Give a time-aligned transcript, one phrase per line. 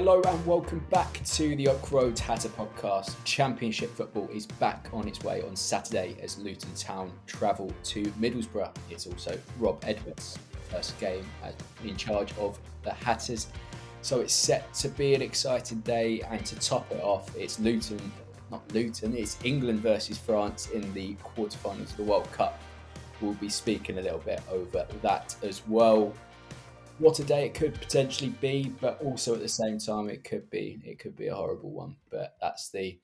[0.00, 3.14] Hello and welcome back to the Oak Road Hatter podcast.
[3.24, 8.74] Championship football is back on its way on Saturday as Luton Town travel to Middlesbrough.
[8.88, 10.38] It's also Rob Edwards'
[10.70, 11.26] first game
[11.84, 13.48] in charge of the Hatters.
[14.00, 18.00] So it's set to be an exciting day, and to top it off, it's Luton,
[18.50, 22.58] not Luton, it's England versus France in the quarterfinals of the World Cup.
[23.20, 26.14] We'll be speaking a little bit over that as well
[27.00, 30.48] what a day it could potentially be, but also at the same time it could
[30.50, 31.96] be it could be a horrible one.
[32.10, 32.98] But that's the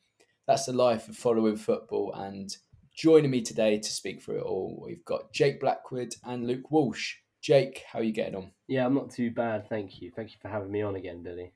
[0.47, 2.13] that's the life of following football.
[2.15, 2.55] And
[2.95, 7.17] joining me today to speak through it all, we've got Jake Blackwood and Luke Walsh.
[7.41, 8.51] Jake, how are you getting on?
[8.69, 10.13] Yeah, I'm not too bad, thank you.
[10.15, 11.53] Thank you for having me on again, Billy.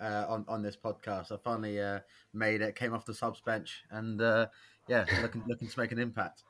[0.00, 2.00] Uh, on on this podcast, I finally uh,
[2.32, 4.46] made it, came off the subs bench, and uh,
[4.88, 6.44] yeah, looking looking to make an impact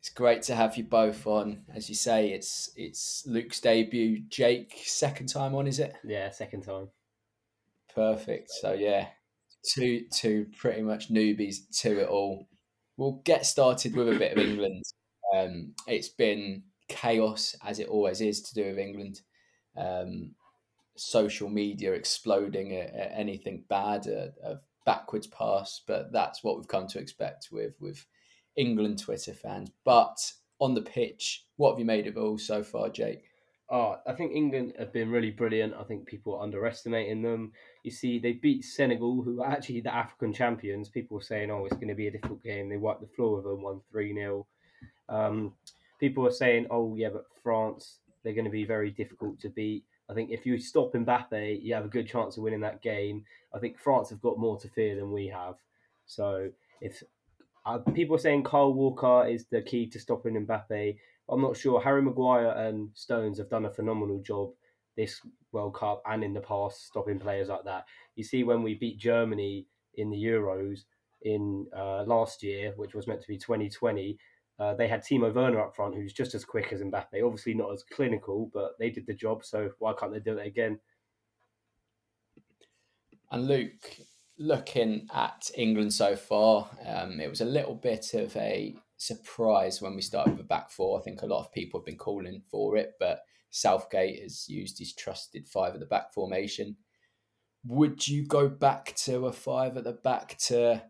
[0.00, 1.62] it's great to have you both on.
[1.74, 4.22] As you say, it's it's Luke's debut.
[4.28, 5.96] Jake, second time on, is it?
[6.04, 6.88] Yeah, second time.
[7.94, 8.50] Perfect.
[8.50, 9.08] So yeah,
[9.74, 12.46] two two pretty much newbies to it all.
[12.96, 14.84] We'll get started with a bit of England.
[15.34, 19.20] Um, it's been chaos as it always is to do with England.
[19.76, 20.34] Um,
[20.96, 24.56] social media exploding at, at anything bad, a, a
[24.86, 28.06] backwards pass, but that's what we've come to expect with with
[28.58, 29.70] England Twitter fans.
[29.84, 30.18] But
[30.60, 33.24] on the pitch, what have you made of it all so far, Jake?
[33.70, 35.74] Oh, I think England have been really brilliant.
[35.78, 37.52] I think people are underestimating them.
[37.84, 40.88] You see, they beat Senegal, who are actually the African champions.
[40.88, 42.68] People were saying, oh, it's going to be a difficult game.
[42.68, 44.46] They wiped the floor with them, 1 3 0.
[45.10, 45.52] Um,
[46.00, 49.84] people are saying, oh, yeah, but France, they're going to be very difficult to beat.
[50.10, 53.24] I think if you stop Mbappe, you have a good chance of winning that game.
[53.54, 55.56] I think France have got more to fear than we have.
[56.06, 57.02] So if
[57.68, 60.96] uh, people are saying Kyle Walker is the key to stopping Mbappe.
[61.28, 61.80] I'm not sure.
[61.80, 64.52] Harry Maguire and Stones have done a phenomenal job
[64.96, 65.20] this
[65.52, 67.84] World Cup and in the past stopping players like that.
[68.16, 70.80] You see, when we beat Germany in the Euros
[71.22, 74.18] in uh, last year, which was meant to be 2020,
[74.58, 77.22] uh, they had Timo Werner up front, who's just as quick as Mbappe.
[77.22, 79.44] Obviously, not as clinical, but they did the job.
[79.44, 80.80] So why can't they do it again?
[83.30, 84.00] And Luke,
[84.38, 89.94] looking at England so far, um, it was a little bit of a surprise when
[89.94, 90.98] we started with a back four.
[90.98, 94.78] I think a lot of people have been calling for it, but Southgate has used
[94.78, 96.76] his trusted five at the back formation.
[97.64, 100.82] Would you go back to a five at the back to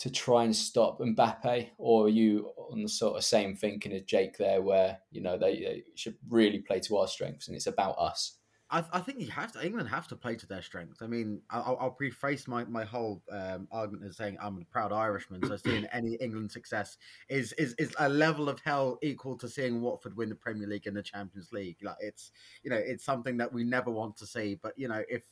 [0.00, 4.02] to try and stop Mbappe, or are you on the sort of same thinking as
[4.02, 7.68] Jake there, where you know they, they should really play to our strengths and it's
[7.68, 8.38] about us?
[8.72, 9.64] I, I, think you have to.
[9.64, 11.02] England have to play to their strengths.
[11.02, 14.92] I mean, I'll, I'll preface my my whole um, argument as saying I'm a proud
[14.92, 16.96] Irishman, so seeing any England success
[17.28, 20.86] is is is a level of hell equal to seeing Watford win the Premier League
[20.86, 21.76] and the Champions League.
[21.82, 22.32] Like it's
[22.62, 24.58] you know it's something that we never want to see.
[24.62, 25.22] But you know if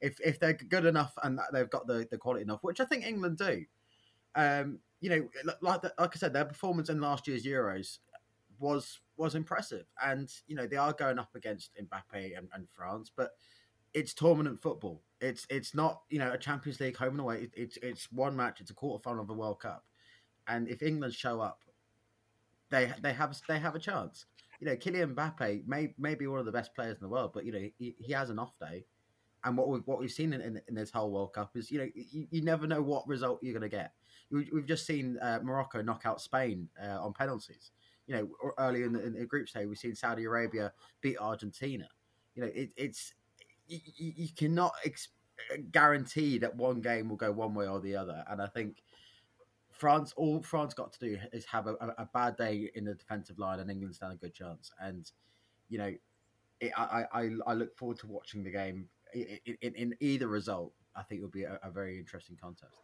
[0.00, 3.04] if if they're good enough and they've got the, the quality enough, which I think
[3.04, 3.64] England do,
[4.34, 5.28] um, you know,
[5.60, 7.98] like like I said, their performance in last year's Euros
[8.58, 9.86] was was impressive.
[10.02, 13.32] And you know they are going up against Mbappe and, and France, but
[13.94, 15.02] it's tournament football.
[15.20, 17.42] It's it's not you know a Champions League home and away.
[17.42, 18.60] It, it's it's one match.
[18.60, 19.84] It's a quarter final of the World Cup,
[20.46, 21.64] and if England show up,
[22.70, 24.26] they they have they have a chance.
[24.60, 27.32] You know, Kylian Mbappe may may be one of the best players in the world,
[27.34, 28.84] but you know he, he has an off day.
[29.44, 31.78] And what we've what we've seen in, in, in this whole World Cup is you
[31.78, 33.92] know you, you never know what result you're going to get.
[34.30, 37.70] We, we've just seen uh, Morocco knock out Spain uh, on penalties.
[38.08, 41.86] You know, early in the, in the group stage, we've seen Saudi Arabia beat Argentina.
[42.34, 43.14] You know, it, it's
[43.68, 45.10] you, you cannot ex-
[45.52, 48.24] uh, guarantee that one game will go one way or the other.
[48.28, 48.82] And I think
[49.70, 53.38] France, all France got to do is have a, a bad day in the defensive
[53.38, 54.72] line, and England stand a good chance.
[54.80, 55.10] And
[55.68, 55.94] you know,
[56.60, 58.88] it, I, I I look forward to watching the game.
[59.14, 62.76] In, in, in either result, I think it will be a, a very interesting contest.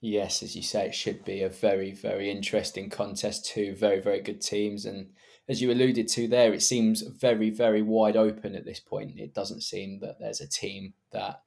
[0.00, 3.46] Yes, as you say, it should be a very, very interesting contest.
[3.46, 4.84] Two very, very good teams.
[4.84, 5.10] And
[5.48, 9.18] as you alluded to there, it seems very, very wide open at this point.
[9.18, 11.42] It doesn't seem that there's a team that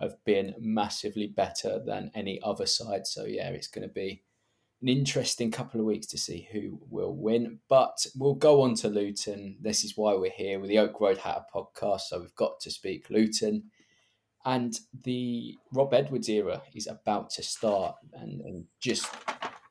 [0.00, 3.06] have been massively better than any other side.
[3.06, 4.24] So, yeah, it's going to be
[4.82, 7.60] an interesting couple of weeks to see who will win.
[7.68, 9.58] But we'll go on to Luton.
[9.60, 12.00] This is why we're here with the Oak Road Hatter podcast.
[12.08, 13.70] So, we've got to speak Luton
[14.46, 17.96] and the Rob Edwards era is about to start.
[18.14, 19.08] And, and just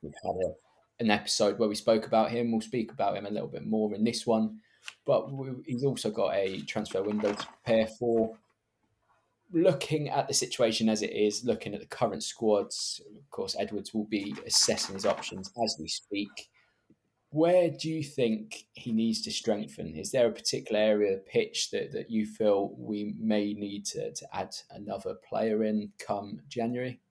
[0.04, 0.54] we've had a,
[1.00, 2.52] an episode where we spoke about him.
[2.52, 4.60] We'll speak about him a little bit more in this one,
[5.06, 8.38] but we, he's also got a transfer window to prepare for.
[9.54, 13.94] Looking at the situation as it is, looking at the current squads, of course, Edwards
[13.94, 16.50] will be assessing his options as we speak
[17.36, 19.94] where do you think he needs to strengthen?
[19.94, 24.14] Is there a particular area of pitch that, that you feel we may need to,
[24.14, 27.02] to add another player in come January?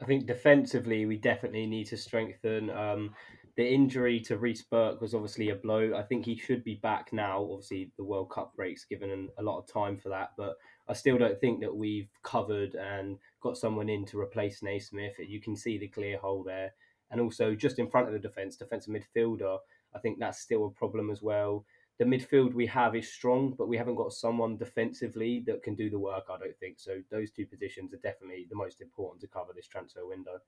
[0.00, 2.70] I think defensively, we definitely need to strengthen.
[2.70, 3.16] Um,
[3.56, 5.94] the injury to Reece Burke was obviously a blow.
[5.96, 7.42] I think he should be back now.
[7.50, 10.54] Obviously, the World Cup break's given a lot of time for that, but
[10.88, 15.14] I still don't think that we've covered and got someone in to replace Naismith.
[15.18, 16.70] You can see the clear hole there
[17.10, 19.58] and also just in front of the defence, defensive midfielder.
[19.94, 21.64] I think that's still a problem as well.
[21.98, 25.88] The midfield we have is strong, but we haven't got someone defensively that can do
[25.88, 26.24] the work.
[26.30, 27.00] I don't think so.
[27.10, 30.40] Those two positions are definitely the most important to cover this transfer window.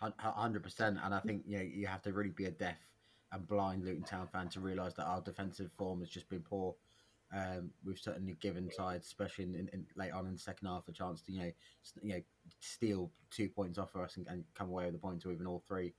[0.00, 2.76] Hundred percent, and I think you know you have to really be a deaf
[3.32, 6.74] and blind Luton Town fan to realise that our defensive form has just been poor.
[7.34, 10.86] Um, we've certainly given sides, especially in, in, in, late on in the second half,
[10.88, 11.52] a chance to you know
[12.00, 12.20] you know
[12.60, 15.62] steal two points off us and, and come away with a point or even all
[15.66, 15.94] three.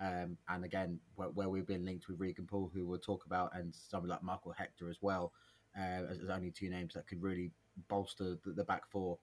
[0.00, 3.56] Um, and again, where, where, we've been linked with Regan Poole, who we'll talk about,
[3.56, 5.32] and somebody like Michael Hector as well,
[5.78, 7.52] uh, as, as, only two names that could really
[7.88, 9.18] bolster the, the back four.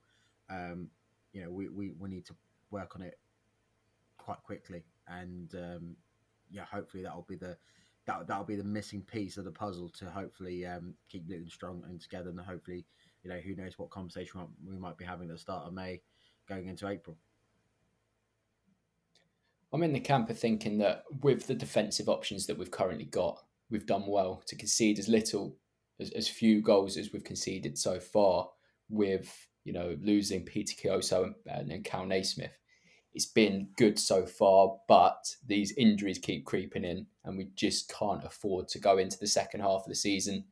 [0.49, 0.87] Um,
[1.33, 2.35] you know, we, we, we need to
[2.71, 3.19] work on it
[4.17, 5.95] quite quickly, and um,
[6.49, 7.57] yeah, hopefully that'll be the
[8.05, 11.83] that that'll be the missing piece of the puzzle to hopefully um, keep Luton strong
[11.87, 12.85] and together, and hopefully,
[13.23, 16.01] you know, who knows what conversation we might be having at the start of May,
[16.47, 17.17] going into April.
[19.73, 23.41] I'm in the camp of thinking that with the defensive options that we've currently got,
[23.69, 25.55] we've done well to concede as little,
[25.99, 28.49] as, as few goals as we've conceded so far.
[28.89, 32.57] With you know losing Peter Kioso and, and, Cal Naismith,
[33.13, 38.23] it's been good so far, but these injuries keep creeping in, and we just can't
[38.23, 40.45] afford to go into the second half of the season,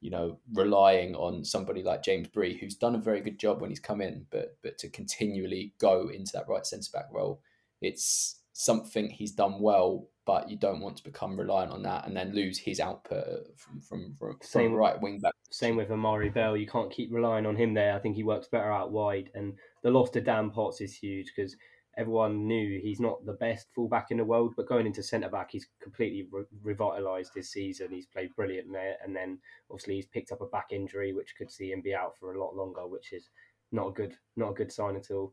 [0.00, 3.70] you know, relying on somebody like James Bree, who's done a very good job when
[3.70, 7.40] he's come in, but but to continually go into that right centre back role,
[7.80, 12.16] it's something he's done well, but you don't want to become reliant on that and
[12.16, 15.34] then lose his output from from, from, same, right wing back.
[15.50, 17.94] Same with Amari Bell, you can't keep relying on him there.
[17.94, 21.32] I think he works better out wide, and the loss to Dan Potts is huge
[21.34, 21.54] because
[21.96, 25.50] everyone knew he's not the best fullback in the world, but going into centre back,
[25.50, 27.88] he's completely re- revitalised his season.
[27.90, 29.38] He's played brilliant there, and then
[29.70, 32.40] obviously he's picked up a back injury, which could see him be out for a
[32.40, 33.30] lot longer, which is
[33.72, 35.32] not a good not a good sign at all.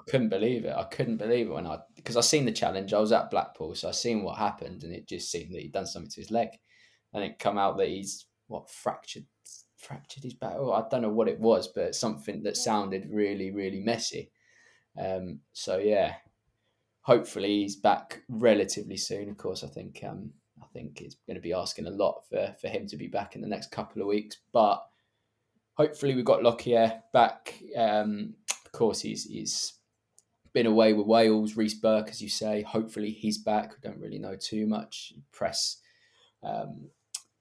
[0.00, 0.74] I couldn't believe it.
[0.76, 2.92] I couldn't believe it when I because I seen the challenge.
[2.92, 5.72] I was at Blackpool, so I seen what happened, and it just seemed that he'd
[5.72, 6.48] done something to his leg,
[7.14, 9.24] and it come out that he's what fractured
[9.78, 10.54] fractured his back.
[10.56, 14.30] Oh, I don't know what it was, but something that sounded really really messy.
[14.98, 16.14] Um, so yeah,
[17.02, 19.28] hopefully he's back relatively soon.
[19.28, 20.30] Of course, I think um,
[20.62, 23.34] I think it's going to be asking a lot for for him to be back
[23.34, 24.84] in the next couple of weeks, but
[25.74, 27.60] hopefully we've got Lockyer back.
[27.76, 28.34] Um,
[28.64, 29.74] of course, he's he's
[30.52, 31.56] been away with Wales.
[31.56, 33.72] Reece Burke, as you say, hopefully he's back.
[33.72, 35.12] We don't really know too much.
[35.32, 35.78] Press.
[36.42, 36.88] Um,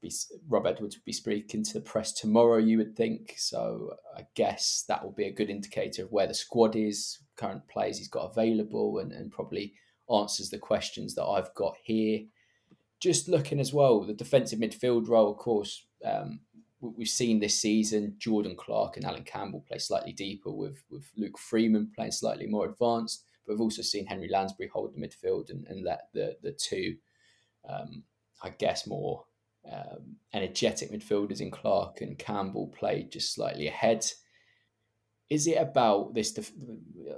[0.04, 0.12] be,
[0.48, 3.34] Rob Edwards will be speaking to the press tomorrow, you would think.
[3.38, 7.68] So I guess that will be a good indicator of where the squad is, current
[7.68, 9.74] players he's got available, and, and probably
[10.14, 12.20] answers the questions that I've got here.
[13.00, 16.42] Just looking as well, the defensive midfield role, of course, um,
[16.80, 21.38] we've seen this season Jordan Clark and Alan Campbell play slightly deeper with, with Luke
[21.38, 23.26] Freeman playing slightly more advanced.
[23.46, 26.96] But we've also seen Henry Lansbury hold the midfield and, and let the, the two,
[27.68, 28.04] um,
[28.42, 29.26] I guess, more
[29.72, 34.06] um, energetic midfielders in Clark and Campbell played just slightly ahead.
[35.30, 36.34] Is it about this?
[36.34, 36.52] Def-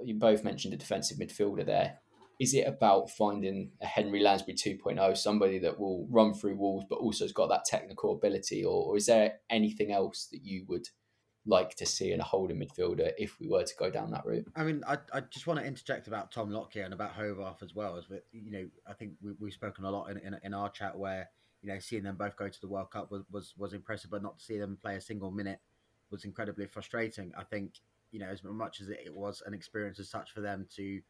[0.03, 1.99] you both mentioned a defensive midfielder there.
[2.39, 6.97] Is it about finding a Henry Lansbury 2.0, somebody that will run through walls but
[6.97, 10.87] also has got that technical ability, or, or is there anything else that you would
[11.45, 14.45] like to see in a holding midfielder if we were to go down that route?
[14.55, 17.73] I mean, I, I just want to interject about Tom Lockyer and about Horvath as
[17.73, 17.97] well.
[17.97, 20.97] As you know, I think we, we've spoken a lot in, in, in our chat
[20.97, 21.29] where
[21.65, 24.22] you know, seeing them both go to the World Cup was, was, was impressive, but
[24.22, 25.60] not to see them play a single minute
[26.12, 27.31] was incredibly frustrating.
[27.36, 27.79] I think,
[28.12, 31.01] you know, as much as it was an experience as such for them to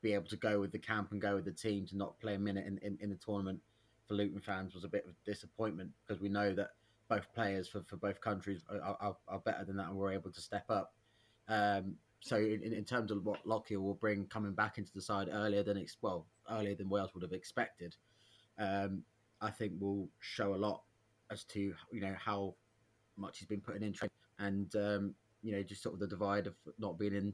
[0.00, 2.34] be able to go with the camp and go with the team to not play
[2.36, 3.58] a minute in, in, in the tournament
[4.06, 6.68] for Luton fans was a bit of a disappointment because we know that
[7.08, 10.30] both players for, for both countries are, are, are better than that and were able
[10.30, 10.94] to step up.
[11.48, 15.28] Um, so in, in terms of what Lockyer will bring coming back into the side
[15.32, 17.96] earlier than well earlier than Wales would have expected,
[18.60, 19.02] um,
[19.40, 20.82] I think will show a lot
[21.30, 22.54] as to you know how
[23.16, 26.46] much he's been putting in training and um, you know just sort of the divide
[26.46, 27.32] of not being in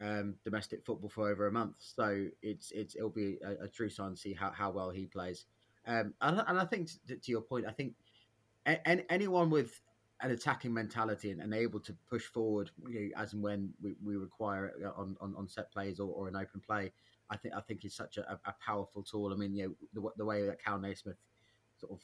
[0.00, 1.76] um, domestic football for over a month.
[1.78, 5.06] So it's it's it'll be a, a true sign to see how, how well he
[5.06, 5.46] plays.
[5.86, 7.94] Um, and, and I think to, to your point, I think
[9.08, 9.80] anyone with
[10.22, 13.94] an attacking mentality and, and, able to push forward you know, as and when we,
[14.04, 16.92] we require it on, on, on set plays or, or an open play,
[17.30, 19.32] I think I think is such a, a powerful tool.
[19.32, 21.16] I mean, you know, the, the way that Cal Naismith
[21.78, 22.02] sort of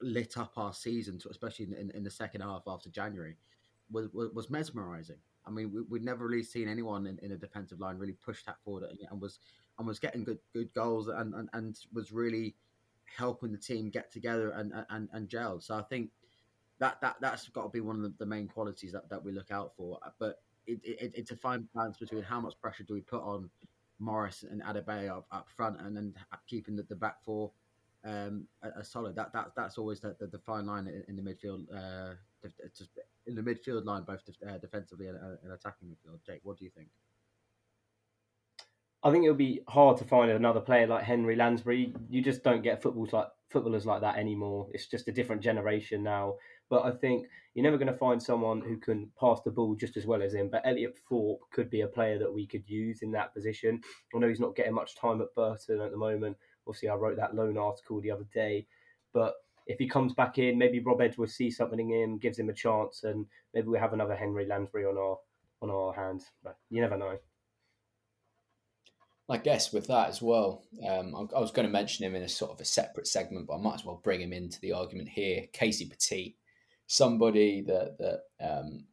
[0.00, 3.36] lit up our season, especially in, in, the second half after January,
[3.90, 5.18] was was, was mesmerising.
[5.46, 8.42] I mean, we, would never really seen anyone in, in a defensive line really push
[8.44, 9.38] that forward and was
[9.78, 12.56] and was getting good good goals and, and, and was really
[13.16, 15.60] helping the team get together and and, and gel.
[15.60, 16.10] So I think
[16.78, 19.50] that that that's got to be one of the, main qualities that, that we look
[19.50, 19.98] out for.
[20.18, 23.48] But it, it, it's a fine balance between how much pressure do we put on
[23.98, 26.14] Morris and Adebayo up, up front, and then
[26.46, 27.50] keeping the, the back four
[28.06, 29.16] um, a, solid.
[29.16, 31.66] That that that's always the, the, the fine line in, the midfield.
[31.74, 32.14] Uh,
[32.76, 32.90] just
[33.26, 36.18] in the midfield line, both uh, defensively and, uh, and attacking midfield.
[36.24, 36.88] Jake, what do you think?
[39.02, 41.94] I think it'll be hard to find another player like Henry Lansbury.
[42.08, 44.68] You just don't get footballs like footballers like that anymore.
[44.72, 46.34] It's just a different generation now.
[46.68, 49.96] But I think you're never going to find someone who can pass the ball just
[49.96, 50.48] as well as him.
[50.50, 53.80] But Elliot Thorpe could be a player that we could use in that position.
[54.14, 56.36] I know he's not getting much time at Burton at the moment.
[56.66, 58.66] Obviously, I wrote that loan article the other day.
[59.12, 59.34] But
[59.66, 62.54] if he comes back in, maybe Rob Edwards sees something in him, gives him a
[62.54, 65.16] chance, and maybe we have another Henry Lansbury on our
[65.62, 66.26] on our hands.
[66.42, 67.18] But you never know.
[69.28, 72.22] I guess with that as well, um, I, I, was going to mention him in
[72.22, 74.72] a sort of a separate segment, but I might as well bring him into the
[74.72, 75.46] argument here.
[75.52, 76.34] Casey Pettit,
[76.86, 78.84] somebody that that um,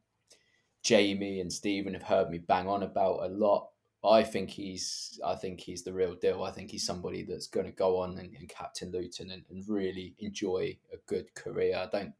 [0.84, 3.70] Jamie and Stephen have heard me bang on about a lot.
[4.06, 6.44] I think he's I think he's the real deal.
[6.44, 9.64] I think he's somebody that's going to go on and, and captain Luton and, and,
[9.68, 11.78] really enjoy a good career.
[11.78, 12.14] I don't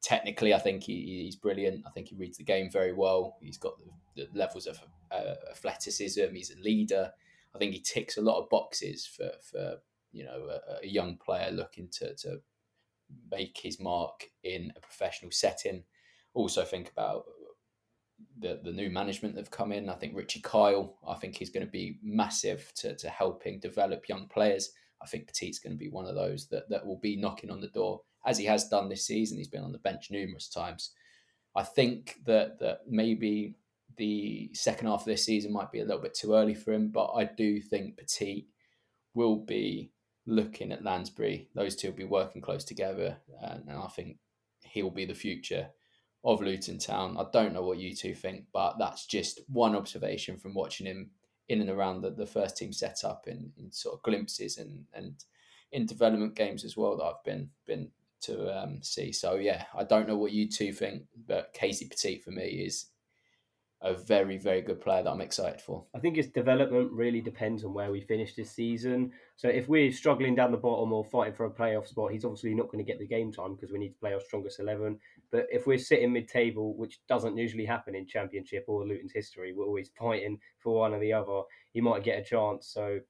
[0.00, 0.54] technically.
[0.54, 1.84] I think he, he's brilliant.
[1.84, 3.38] I think he reads the game very well.
[3.40, 3.74] He's got
[4.14, 4.78] the, the levels of
[5.10, 6.32] uh, athleticism.
[6.32, 7.10] He's a leader.
[7.54, 9.78] I think he ticks a lot of boxes for for
[10.12, 12.40] you know a, a young player looking to to
[13.30, 15.84] make his mark in a professional setting.
[16.34, 17.24] Also think about
[18.38, 19.88] the the new management that have come in.
[19.88, 24.08] I think Richie Kyle, I think he's going to be massive to, to helping develop
[24.08, 24.70] young players.
[25.02, 27.60] I think Pettit's going to be one of those that, that will be knocking on
[27.60, 29.36] the door as he has done this season.
[29.36, 30.92] He's been on the bench numerous times.
[31.54, 33.54] I think that that maybe
[33.96, 36.88] the second half of this season might be a little bit too early for him,
[36.88, 38.48] but I do think Petit
[39.14, 39.90] will be
[40.26, 41.48] looking at Lansbury.
[41.54, 44.18] Those two will be working close together, and I think
[44.64, 45.68] he'll be the future
[46.24, 47.16] of Luton Town.
[47.18, 51.10] I don't know what you two think, but that's just one observation from watching him
[51.48, 55.24] in and around the, the first team setup in, in sort of glimpses and, and
[55.70, 57.90] in development games as well that I've been been
[58.22, 59.12] to um, see.
[59.12, 62.86] So yeah, I don't know what you two think, but Casey Pettit for me is
[63.82, 65.84] a very, very good player that I'm excited for.
[65.94, 69.12] I think his development really depends on where we finish this season.
[69.36, 72.54] So if we're struggling down the bottom or fighting for a playoff spot, he's obviously
[72.54, 74.98] not going to get the game time because we need to play our strongest 11.
[75.30, 79.52] But if we're sitting mid table, which doesn't usually happen in Championship or Luton's history,
[79.52, 81.42] we're always fighting for one or the other,
[81.72, 82.68] he might get a chance.
[82.68, 83.00] So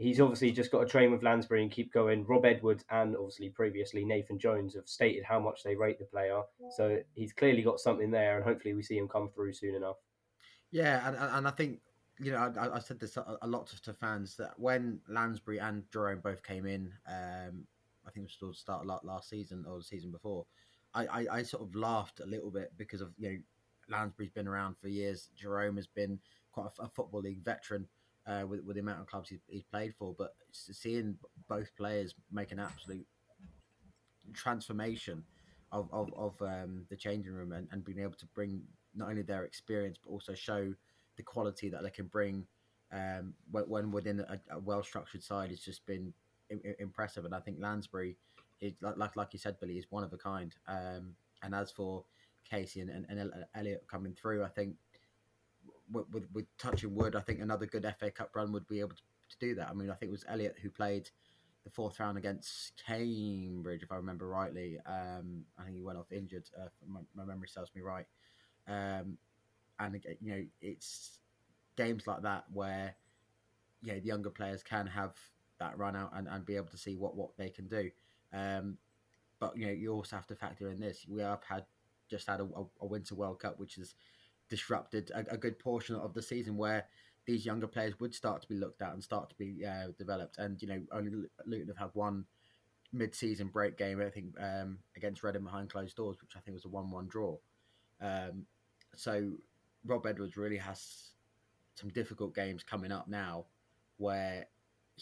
[0.00, 2.24] he's obviously just got to train with Lansbury and keep going.
[2.24, 6.40] Rob Edwards and obviously previously Nathan Jones have stated how much they rate the player.
[6.74, 9.96] So he's clearly got something there, and hopefully we see him come through soon enough.
[10.72, 11.80] Yeah, and, and I think
[12.18, 15.84] you know, I, I said this a, lot to, to, fans that when Lansbury and
[15.90, 17.64] Jerome both came in, um,
[18.06, 20.44] I think it was still start last season or the season before.
[20.92, 23.36] I, I, I, sort of laughed a little bit because of you know
[23.88, 25.30] Lansbury's been around for years.
[25.34, 26.18] Jerome has been
[26.52, 27.86] quite a, a football league veteran
[28.26, 30.14] uh, with, with the amount of clubs he's, played for.
[30.16, 31.16] But seeing
[31.48, 33.06] both players make an absolute
[34.34, 35.24] transformation
[35.72, 38.62] of of, of um, the changing room and, and being able to bring
[38.94, 40.74] not only their experience but also show
[41.16, 42.46] the quality that they can bring
[42.92, 46.12] um, when, within a, a well structured side has just been
[46.78, 47.24] impressive.
[47.24, 48.16] And I think Lansbury,
[48.60, 50.54] is, like like you said, Billy, is one of a kind.
[50.68, 52.04] Um, and as for
[52.48, 54.76] Casey and, and, and Elliott coming through, I think
[55.90, 58.96] with, with, with touching wood, I think another good FA Cup run would be able
[58.96, 59.68] to, to do that.
[59.68, 61.10] I mean, I think it was Elliot who played
[61.64, 64.78] the fourth round against Cambridge, if I remember rightly.
[64.86, 66.44] Um, I think he went off injured.
[66.58, 68.06] Uh, my, my, memory serves me right.
[68.66, 69.18] Um,
[69.78, 71.18] and you know, it's
[71.76, 72.94] games like that where
[73.82, 75.14] you know the younger players can have
[75.58, 77.90] that run out and, and be able to see what what they can do.
[78.32, 78.78] Um,
[79.38, 81.06] but you know, you also have to factor in this.
[81.08, 81.64] We have had
[82.10, 82.48] just had a,
[82.80, 83.94] a Winter World Cup, which has
[84.50, 86.84] disrupted a, a, good portion of the season where
[87.24, 90.38] these younger players would start to be looked at and start to be uh, developed.
[90.38, 91.10] And you know, only
[91.46, 92.24] Luton have had one
[92.92, 96.64] mid-season break game, I think, um, against Reading behind closed doors, which I think was
[96.64, 97.36] a one-one draw.
[98.00, 98.46] Um,
[98.96, 99.30] so
[99.84, 101.12] Rob Edwards really has
[101.74, 103.46] some difficult games coming up now,
[103.98, 104.46] where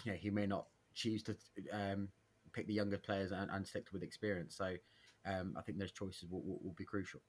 [0.05, 1.37] you know he may not choose to
[1.73, 2.09] um,
[2.52, 4.57] pick the younger players and, and stick with experience.
[4.57, 4.75] So
[5.26, 7.21] um, I think those choices will, will, will be crucial.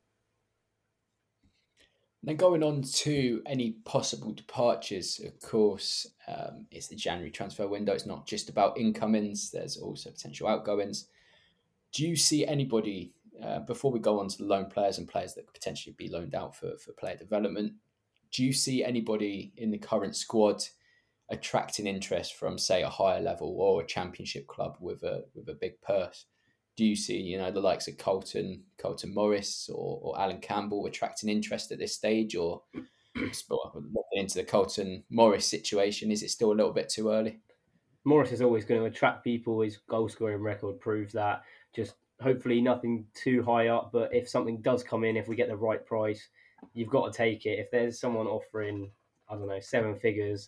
[2.21, 7.93] Then going on to any possible departures, of course, um, it's the January transfer window.
[7.93, 11.07] It's not just about incomings, there's also potential outgoings.
[11.93, 15.33] Do you see anybody, uh, before we go on to the loan players and players
[15.33, 17.73] that could potentially be loaned out for, for player development,
[18.31, 20.61] do you see anybody in the current squad
[21.29, 25.53] attracting interest from, say, a higher level or a championship club with a with a
[25.53, 26.25] big purse?
[26.79, 30.85] Do you see, you know, the likes of Colton, Carlton Morris or, or Alan Campbell
[30.85, 32.61] attracting interest at this stage or
[33.13, 36.09] looking into the Colton Morris situation?
[36.09, 37.41] Is it still a little bit too early?
[38.05, 39.59] Morris is always going to attract people.
[39.59, 41.41] His goal scoring record proves that.
[41.75, 45.49] Just hopefully nothing too high up, but if something does come in, if we get
[45.49, 46.29] the right price,
[46.73, 47.59] you've got to take it.
[47.59, 48.89] If there's someone offering,
[49.27, 50.47] I don't know, seven figures,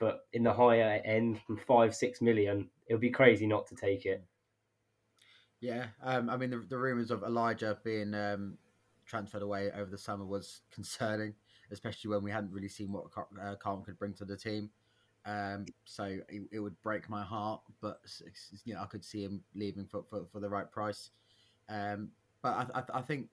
[0.00, 3.76] but in the higher end from five, six million, it would be crazy not to
[3.76, 4.24] take it.
[5.64, 8.58] Yeah, um, I mean the, the rumors of Elijah being um,
[9.06, 11.32] transferred away over the summer was concerning,
[11.70, 14.68] especially when we hadn't really seen what uh, Carlton could bring to the team.
[15.24, 17.98] Um, so it, it, would break my heart, but
[18.66, 21.08] you know I could see him leaving for, for, for the right price.
[21.70, 22.10] Um,
[22.42, 23.28] but I, I, I think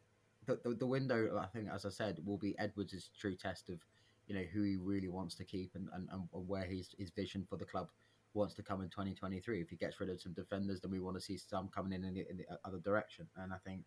[0.46, 3.80] the, the, the window, I think as I said, will be Edwards' true test of
[4.28, 7.46] you know who he really wants to keep and, and, and where his his vision
[7.50, 7.90] for the club
[8.34, 9.62] wants to come in 2023.
[9.62, 12.04] If he gets rid of some defenders, then we want to see some coming in
[12.04, 13.28] in the, in the other direction.
[13.38, 13.84] And I think,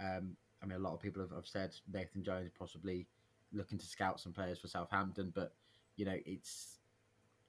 [0.00, 3.06] um, I mean, a lot of people have, have, said Nathan Jones possibly
[3.52, 5.52] looking to scout some players for Southampton, but
[5.96, 6.78] you know, it's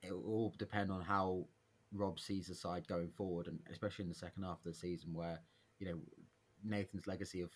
[0.01, 1.45] it will all depend on how
[1.93, 5.13] Rob sees the side going forward, and especially in the second half of the season,
[5.13, 5.39] where
[5.79, 5.99] you know
[6.63, 7.51] Nathan's legacy of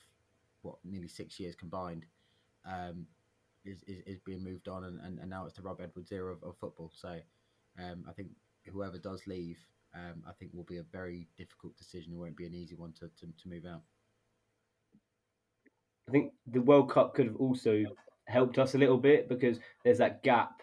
[0.62, 2.06] what nearly six years combined.
[2.66, 3.08] Um,
[3.66, 6.32] is, is, is being moved on, and, and, and now it's the Rob Edwards era
[6.32, 6.92] of, of football.
[6.96, 7.20] So
[7.78, 8.30] um, I think
[8.72, 9.58] whoever does leave,
[9.96, 12.14] um, I think will be a very difficult decision.
[12.14, 13.82] It won't be an easy one to, to, to move out.
[16.08, 17.84] I think the World Cup could have also
[18.26, 20.62] helped us a little bit because there's that gap,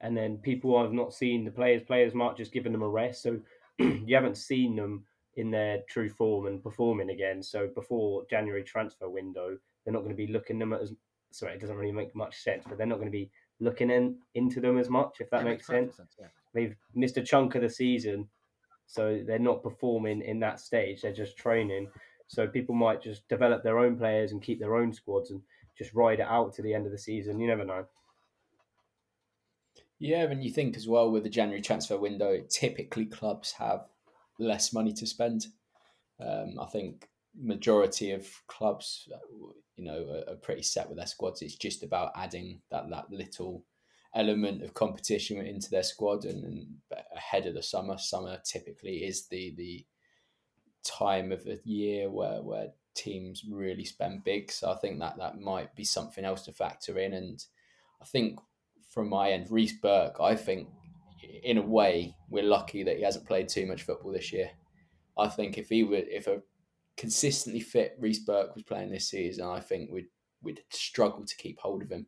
[0.00, 1.82] and then people have not seen the players.
[1.82, 3.38] Players might just given them a rest, so
[3.78, 5.04] you haven't seen them
[5.36, 7.42] in their true form and performing again.
[7.42, 10.92] So before January transfer window, they're not going to be looking them at as.
[11.32, 14.16] Sorry, it doesn't really make much sense, but they're not going to be looking in,
[14.34, 15.96] into them as much, if that yeah, makes, makes sense.
[15.96, 18.28] sense yeah they've missed a chunk of the season,
[18.86, 21.02] so they're not performing in that stage.
[21.02, 21.88] They're just training.
[22.26, 25.42] So people might just develop their own players and keep their own squads and
[25.76, 27.40] just ride it out to the end of the season.
[27.40, 27.86] You never know.
[29.98, 33.86] Yeah, and you think as well with the January transfer window, typically clubs have
[34.38, 35.46] less money to spend.
[36.18, 37.08] Um, I think
[37.38, 39.08] majority of clubs,
[39.76, 41.42] you know, are, are, pretty set with their squads.
[41.42, 43.64] It's just about adding that that little
[44.14, 46.66] element of competition into their squad and, and
[47.14, 47.96] ahead of the summer.
[47.98, 49.84] Summer typically is the the
[50.82, 54.50] time of the year where where teams really spend big.
[54.50, 57.14] So I think that that might be something else to factor in.
[57.14, 57.44] And
[58.00, 58.38] I think
[58.90, 60.68] from my end, Reece Burke, I think
[61.42, 64.50] in a way we're lucky that he hasn't played too much football this year.
[65.18, 66.42] I think if he would, if a
[66.96, 70.08] consistently fit Reece Burke was playing this season, I think we'd
[70.42, 72.06] we'd struggle to keep hold of him.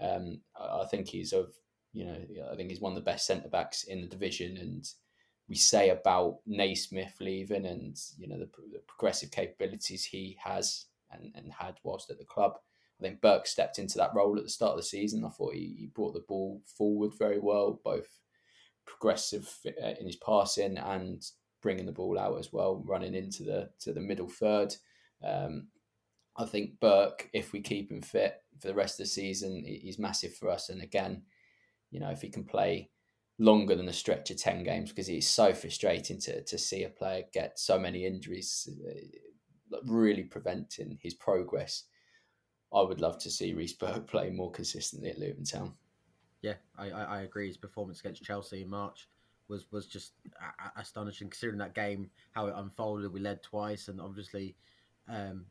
[0.00, 1.54] Um, I think he's of
[1.92, 2.18] You know,
[2.52, 4.84] I think he's one of the best centre backs in the division, and
[5.48, 11.32] we say about Naismith leaving, and you know the, the progressive capabilities he has and,
[11.34, 12.58] and had whilst at the club.
[13.00, 15.24] I think Burke stepped into that role at the start of the season.
[15.24, 18.20] I thought he, he brought the ball forward very well, both
[18.86, 21.24] progressive uh, in his passing and
[21.60, 24.74] bringing the ball out as well, running into the to the middle third.
[25.22, 25.68] Um,
[26.36, 29.98] I think Burke, if we keep him fit for the rest of the season, he's
[29.98, 30.68] massive for us.
[30.68, 31.22] And again,
[31.90, 32.90] you know, if he can play
[33.38, 36.88] longer than a stretch of 10 games, because it's so frustrating to, to see a
[36.88, 41.84] player get so many injuries, uh, really preventing his progress.
[42.72, 45.74] I would love to see Reece Burke play more consistently at Luton Town.
[46.42, 47.46] Yeah, I, I agree.
[47.46, 49.08] His performance against Chelsea in March
[49.48, 50.12] was was just
[50.76, 53.12] astonishing, considering that game how it unfolded.
[53.12, 54.54] We led twice, and obviously
[55.08, 55.46] um,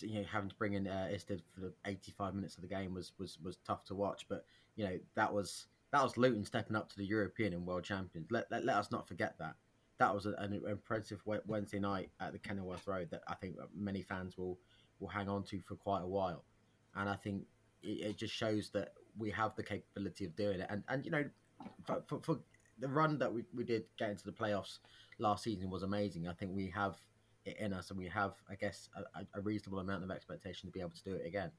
[0.00, 2.94] you know having to bring in uh, Isted for the 85 minutes of the game
[2.94, 4.26] was was was tough to watch.
[4.28, 4.44] But
[4.76, 8.28] you know that was that was Luton stepping up to the European and world champions.
[8.30, 9.54] Let let, let us not forget that.
[9.98, 14.36] That was an impressive Wednesday night at the Kenilworth Road that I think many fans
[14.38, 14.58] will
[14.98, 16.44] will hang on to for quite a while.
[16.94, 17.44] And I think
[17.82, 20.66] it, it just shows that we have the capability of doing it.
[20.70, 21.24] And and you know,
[21.84, 22.38] for, for, for
[22.78, 24.78] the run that we, we did get into the playoffs
[25.18, 26.26] last season was amazing.
[26.26, 26.96] I think we have
[27.44, 30.80] in us, and we have, I guess, a, a reasonable amount of expectation to be
[30.80, 31.50] able to do it again.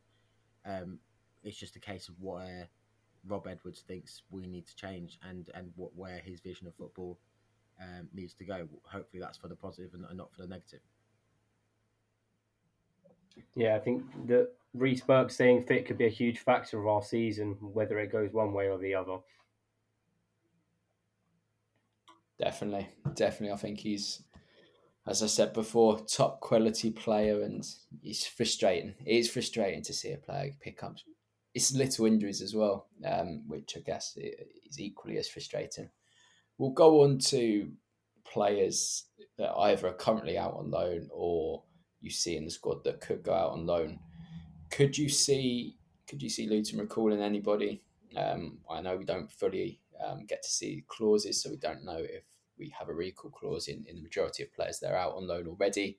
[0.66, 1.00] Um,
[1.44, 2.68] it's just a case of where
[3.28, 7.20] Rob Edwards thinks we need to change, and and what where his vision of football
[7.82, 8.68] um, needs to go.
[8.86, 10.82] Hopefully, that's for the positive and, and not for the negative.
[13.56, 17.04] Yeah, I think that Reece Burke staying fit could be a huge factor of our
[17.04, 19.18] season, whether it goes one way or the other.
[22.40, 23.54] Definitely, definitely.
[23.54, 24.24] I think he's
[25.06, 27.66] as I said before, top quality player, and
[28.02, 28.96] it's frustrating.
[29.06, 30.96] It is frustrating to see a player pick up.
[31.54, 35.90] It's little injuries as well, um, which I guess is equally as frustrating.
[36.58, 37.72] We'll go on to
[38.26, 39.06] players
[39.38, 41.64] that either are currently out on loan or
[42.00, 44.00] you see in the squad that could go out on loan.
[44.72, 45.76] Could you see?
[46.08, 47.82] Could you see Luton recalling anybody?
[48.16, 51.98] Um, I know we don't fully um, get to see clauses, so we don't know
[52.00, 52.24] if
[52.58, 55.28] we have a recall clause in, in the majority of players that are out on
[55.28, 55.98] loan already.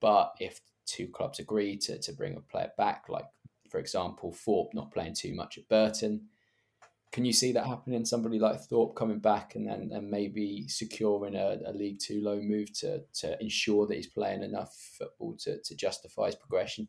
[0.00, 3.26] But if two clubs agree to, to bring a player back, like
[3.70, 6.28] for example, Thorpe not playing too much at Burton,
[7.12, 8.04] can you see that happening?
[8.04, 12.48] Somebody like Thorpe coming back and then and maybe securing a, a League Two loan
[12.48, 16.88] move to to ensure that he's playing enough football to, to justify his progression?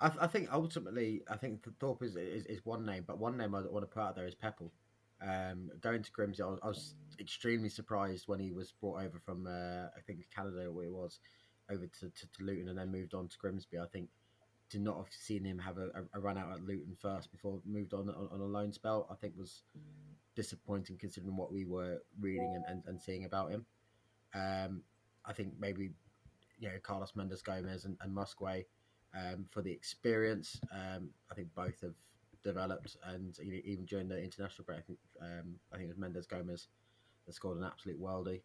[0.00, 3.54] I, I think ultimately, I think Thorpe is, is, is one name, but one name
[3.54, 4.72] I want to put out there is Pepple.
[5.22, 9.18] Um, going to Grimsby, I was, I was, extremely surprised when he was brought over
[9.24, 11.18] from, uh, I think Canada, where he was,
[11.70, 13.78] over to, to, to, Luton and then moved on to Grimsby.
[13.78, 14.10] I think
[14.70, 17.94] to not have seen him have a, a run out at Luton first before moved
[17.94, 19.62] on, on, on a loan spell, I think was
[20.34, 23.64] disappointing considering what we were reading and, and, and seeing about him.
[24.34, 24.82] Um,
[25.24, 25.90] I think maybe
[26.58, 28.64] you know Carlos Mendes Gomes and, and Muskwe
[29.14, 30.60] um, for the experience.
[30.72, 31.96] Um, I think both have
[32.42, 36.26] developed, and even during the international break, I think, um, I think it was Mendes
[36.26, 36.68] Gomes
[37.26, 38.42] that scored an absolute worldie.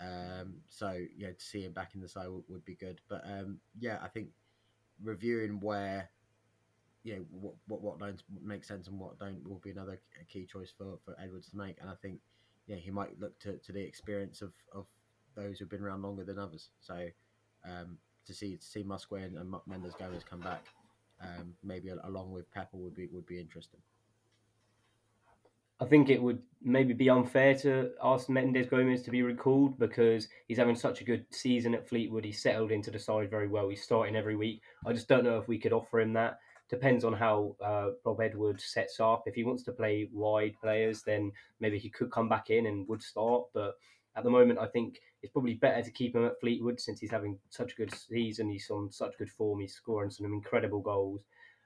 [0.00, 3.00] Um, so yeah, to see him back in the side would, would be good.
[3.08, 4.28] But um, yeah, I think
[5.02, 6.10] reviewing where
[7.02, 10.46] you know what what what don't make sense and what don't will be another key
[10.46, 11.76] choice for, for Edwards to make.
[11.80, 12.20] And I think
[12.66, 14.86] yeah, he might look to, to the experience of, of
[15.34, 16.70] those who've been around longer than others.
[16.80, 17.08] So
[17.64, 20.66] um, to see to see Muskwe and, and Mendes Gomes come back
[21.22, 23.80] um, maybe along with Pepple would be would be interesting.
[25.80, 30.28] I think it would maybe be unfair to ask Mendes Gomes to be recalled because
[30.46, 32.24] he's having such a good season at Fleetwood.
[32.24, 33.70] He's settled into the side very well.
[33.70, 34.60] He's starting every week.
[34.84, 36.38] I just don't know if we could offer him that.
[36.68, 39.22] Depends on how uh, Rob Edwards sets up.
[39.24, 42.86] If he wants to play wide players, then maybe he could come back in and
[42.86, 43.44] would start.
[43.54, 43.74] But
[44.16, 47.10] at the moment, I think it's probably better to keep him at Fleetwood since he's
[47.10, 48.48] having such a good season.
[48.48, 49.60] He's on such good form.
[49.60, 51.20] He's scoring some incredible goals.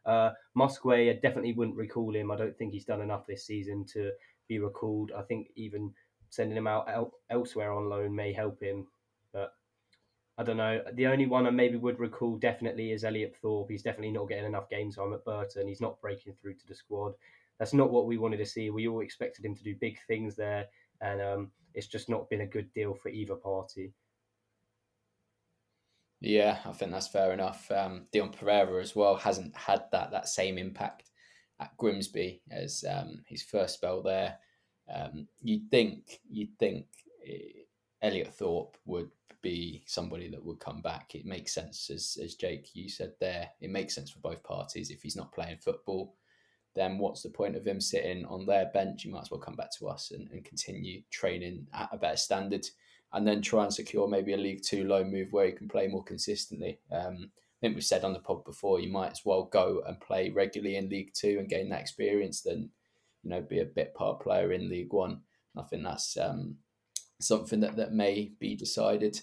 [0.05, 2.31] Uh, I definitely wouldn't recall him.
[2.31, 4.11] I don't think he's done enough this season to
[4.49, 5.13] be recalled.
[5.17, 5.93] I think even
[6.31, 8.87] sending him out el- elsewhere on loan may help him.
[9.33, 9.55] But
[10.37, 10.83] I don't know.
[10.95, 13.71] The only one I maybe would recall definitely is Elliot Thorpe.
[13.71, 15.69] He's definitely not getting enough game time at Burton.
[15.69, 17.15] He's not breaking through to the squad.
[17.59, 18.71] That's not what we wanted to see.
[18.71, 20.67] We all expected him to do big things there,
[21.01, 23.93] and um, it's just not been a good deal for either party.
[26.21, 27.71] Yeah, I think that's fair enough.
[27.71, 31.11] Um, Dion Pereira as well hasn't had that that same impact
[31.61, 34.39] at Grimsby as um, his first spell there.
[34.93, 36.87] Um, you'd think you'd think
[37.29, 37.63] uh,
[38.03, 39.11] Elliot Thorpe would
[39.43, 41.15] be somebody that would come back.
[41.15, 43.51] It makes sense, as as Jake you said there.
[43.61, 44.91] It makes sense for both parties.
[44.91, 46.17] If he's not playing football,
[46.75, 49.05] then what's the point of him sitting on their bench?
[49.05, 52.17] You might as well come back to us and, and continue training at a better
[52.17, 52.67] standard
[53.13, 55.87] and then try and secure maybe a League Two loan move where he can play
[55.87, 56.81] more consistently.
[56.91, 60.01] Um, I think we've said on the pod before, you might as well go and
[60.01, 62.71] play regularly in League Two and gain that experience than,
[63.23, 65.21] you know, be a bit part player in League One.
[65.57, 66.57] I think that's um,
[67.21, 69.21] something that, that may be decided.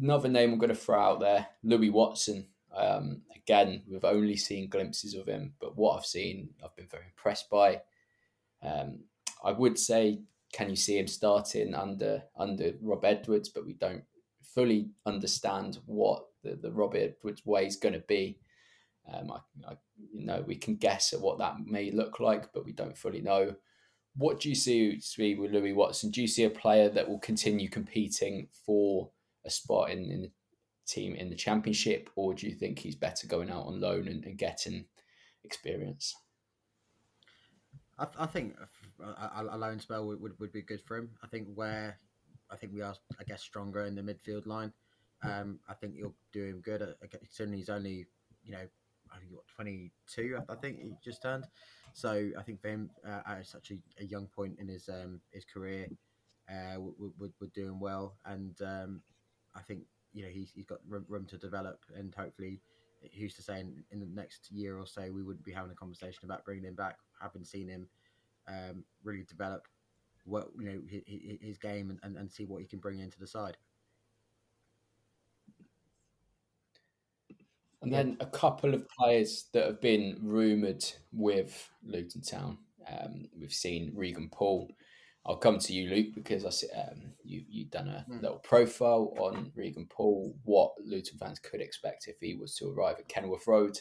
[0.00, 2.46] Another name I'm going to throw out there, Louis Watson.
[2.74, 7.04] Um, again, we've only seen glimpses of him, but what I've seen, I've been very
[7.04, 7.82] impressed by.
[8.62, 9.00] Um,
[9.42, 10.20] I would say,
[10.52, 13.48] can you see him starting under under Rob Edwards?
[13.48, 14.04] But we don't
[14.42, 18.38] fully understand what the, the Rob Edwards way is going to be.
[19.12, 19.76] Um, I, I,
[20.12, 23.20] you know, we can guess at what that may look like, but we don't fully
[23.20, 23.54] know.
[24.16, 26.10] What do you see, see with Louis Watson?
[26.10, 29.10] Do you see a player that will continue competing for
[29.44, 30.30] a spot in, in the
[30.88, 34.24] team in the championship, or do you think he's better going out on loan and,
[34.24, 34.86] and getting
[35.44, 36.14] experience?
[37.98, 38.56] I, I think
[39.00, 41.10] a, a, loan spell would, would, would, be good for him.
[41.22, 41.98] I think where
[42.50, 44.72] I think we are, I guess, stronger in the midfield line.
[45.22, 46.94] Um, I think you'll do him good.
[47.30, 48.06] Certainly, he's only,
[48.44, 48.66] you know,
[49.12, 50.38] I think what twenty two.
[50.48, 51.44] I think he just turned.
[51.92, 55.20] So I think for him uh, at such a, a, young point in his um,
[55.32, 55.88] his career,
[56.48, 59.02] uh, we're, we're, doing well, and um,
[59.56, 62.60] I think you know he's, he's got room, to develop, and hopefully,
[63.18, 65.74] who's to say in, in, the next year or so we wouldn't be having a
[65.74, 67.88] conversation about bringing him back, having seen him
[68.48, 69.66] um, really develop
[70.24, 71.02] what you know his,
[71.40, 73.56] his game and, and, and see what he can bring into the side.
[77.80, 82.58] And then a couple of players that have been rumoured with Luton Town.
[82.90, 84.68] Um, we've seen Regan Poole
[85.28, 88.22] I'll come to you, Luke, because I um, you you've done a mm.
[88.22, 92.96] little profile on Regan Poole, what Luton fans could expect if he was to arrive
[92.98, 93.78] at Kenilworth Road.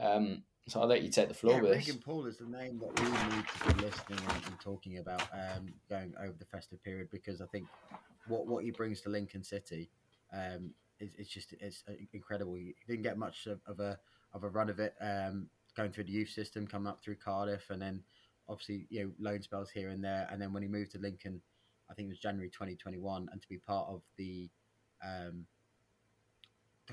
[0.00, 2.78] Um, so I'll let you take the floor yeah, with Regan Poole is the name
[2.78, 6.82] that we need to be listening and, and talking about um, going over the festive
[6.82, 7.66] period because I think
[8.26, 9.90] what what he brings to Lincoln City
[10.32, 12.54] um, is it's just it's uh, incredible.
[12.54, 13.98] He didn't get much of, of a
[14.32, 17.68] of a run of it um, going through the youth system, coming up through Cardiff,
[17.68, 18.02] and then
[18.48, 21.40] obviously you know loan spells here and there, and then when he moved to Lincoln,
[21.90, 24.48] I think it was January 2021, and to be part of the
[25.04, 25.46] um,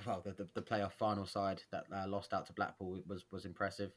[0.05, 3.45] well the, the, the playoff final side that uh, lost out to Blackpool was was
[3.45, 3.91] impressive,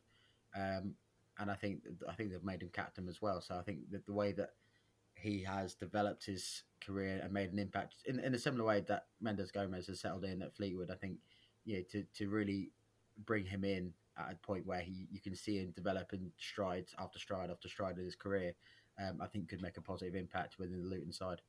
[0.57, 0.95] um,
[1.38, 3.41] and I think I think they've made him captain as well.
[3.41, 4.51] So I think that the way that
[5.15, 9.07] he has developed his career and made an impact in, in a similar way that
[9.21, 11.19] Mendes Gomes has settled in at Fleetwood, I think
[11.65, 12.71] you know, to to really
[13.25, 17.18] bring him in at a point where he you can see him developing strides after
[17.18, 18.53] stride after stride in his career,
[19.01, 21.40] um, I think could make a positive impact within the Luton side.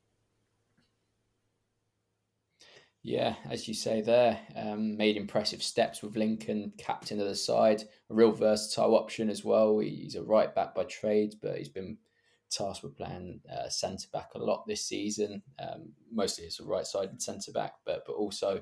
[3.06, 7.84] Yeah, as you say there, um, made impressive steps with Lincoln, captain of the side,
[8.10, 9.80] a real versatile option as well.
[9.80, 11.97] He's a right back by trade, but he's been
[12.54, 16.86] tasked with playing uh, centre back a lot this season, um, mostly as a right
[16.86, 18.62] sided centre back, but but also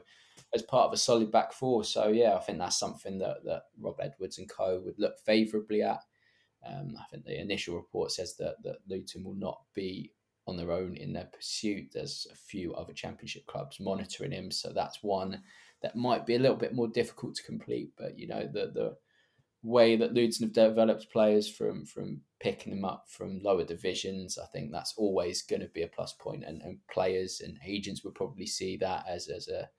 [0.53, 1.83] as part of a solid back four.
[1.83, 5.81] So yeah, I think that's something that that Rob Edwards and co would look favourably
[5.81, 6.01] at.
[6.65, 10.11] Um, I think the initial report says that that Luton will not be
[10.47, 11.89] on their own in their pursuit.
[11.93, 15.41] There's a few other championship clubs monitoring him, so that's one
[15.81, 17.91] that might be a little bit more difficult to complete.
[17.97, 18.95] But you know the the
[19.63, 24.47] way that Luton have developed players from from picking them up from lower divisions, I
[24.47, 28.15] think that's always going to be a plus point, and, and players and agents would
[28.15, 29.69] probably see that as as a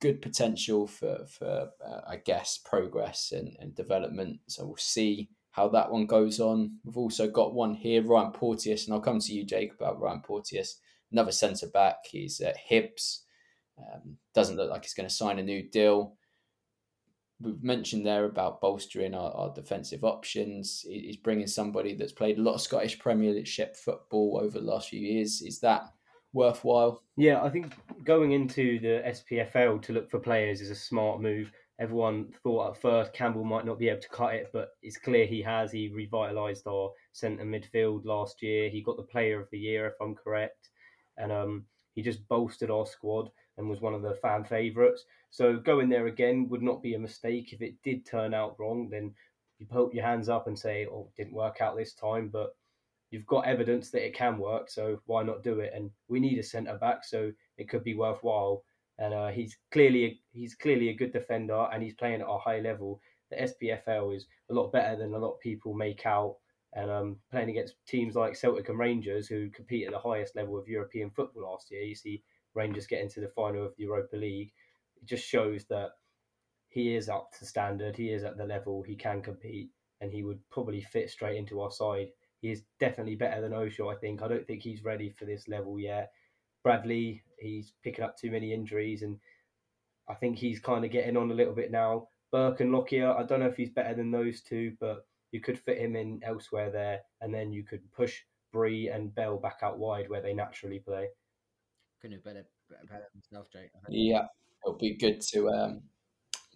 [0.00, 4.40] good potential for for uh, I guess progress and, and development.
[4.48, 6.78] So we'll see how that one goes on.
[6.84, 10.20] We've also got one here, Ryan Porteous, and I'll come to you, Jake, about Ryan
[10.20, 10.80] Porteous,
[11.12, 11.98] another centre back.
[12.10, 13.20] He's at Hibs.
[13.78, 16.16] Um, doesn't look like he's going to sign a new deal.
[17.44, 20.84] We've mentioned there about bolstering our, our defensive options.
[20.88, 25.00] He's bringing somebody that's played a lot of Scottish Premiership football over the last few
[25.00, 25.42] years.
[25.42, 25.92] Is that
[26.34, 27.02] worthwhile.
[27.16, 27.72] Yeah, I think
[28.04, 31.50] going into the SPFL to look for players is a smart move.
[31.80, 35.26] Everyone thought at first Campbell might not be able to cut it, but it's clear
[35.26, 35.72] he has.
[35.72, 38.68] He revitalised our centre midfield last year.
[38.68, 40.70] He got the Player of the Year, if I'm correct,
[41.16, 45.04] and um, he just bolstered our squad and was one of the fan favourites.
[45.30, 47.52] So going there again would not be a mistake.
[47.52, 49.14] If it did turn out wrong, then
[49.58, 52.54] you put your hands up and say, "Oh, didn't work out this time." But
[53.10, 55.72] you've got evidence that it can work, so why not do it?
[55.74, 58.64] And we need a centre back, so it could be worthwhile.
[58.98, 62.38] And uh, he's clearly a, he's clearly a good defender, and he's playing at a
[62.38, 63.00] high level.
[63.30, 66.36] The SPFL is a lot better than a lot of people make out.
[66.76, 70.58] And um, playing against teams like Celtic and Rangers, who compete at the highest level
[70.58, 72.20] of European football last year, you see
[72.54, 74.52] Rangers get into the final of the Europa League.
[74.96, 75.90] It just shows that
[76.68, 77.96] he is up to standard.
[77.96, 78.82] He is at the level.
[78.82, 82.08] He can compete and he would probably fit straight into our side.
[82.40, 84.22] He is definitely better than Osho, I think.
[84.22, 86.12] I don't think he's ready for this level yet.
[86.62, 89.18] Bradley, he's picking up too many injuries, and
[90.08, 92.08] I think he's kind of getting on a little bit now.
[92.32, 95.58] Burke and Lockyer, I don't know if he's better than those two, but you could
[95.58, 98.20] fit him in elsewhere there, and then you could push
[98.52, 101.08] Bree and Bell back out wide where they naturally play.
[102.04, 103.70] Couldn't have better, better himself, Jake.
[103.88, 104.26] Yeah,
[104.62, 105.84] it'll be good to um,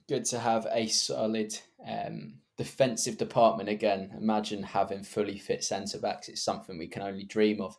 [0.06, 1.58] good to have a solid
[1.88, 4.11] um, defensive department again.
[4.20, 6.28] Imagine having fully fit centre backs.
[6.28, 7.74] It's something we can only dream of.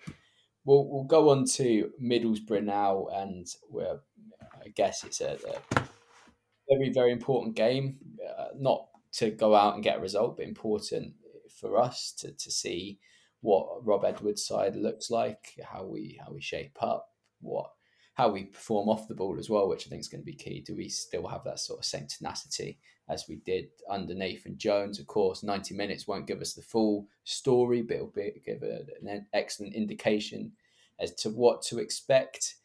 [0.66, 4.00] We'll, we'll go on to Middlesbrough now, and we're,
[4.56, 5.38] I guess it's a,
[5.76, 5.84] a
[6.68, 8.00] very, very important game.
[8.36, 11.14] Uh, not to go out and get a result, but important
[11.62, 12.98] for us to, to see
[13.42, 17.06] what Rob Edwards' side looks like, how we how we shape up,
[17.42, 17.72] what
[18.20, 20.34] how we perform off the ball as well, which I think is going to be
[20.34, 20.60] key.
[20.60, 25.00] Do we still have that sort of same tenacity as we did under Nathan Jones?
[25.00, 29.26] Of course, 90 minutes won't give us the full story, but it'll be, give an
[29.32, 30.52] excellent indication
[31.00, 32.56] as to what to expect.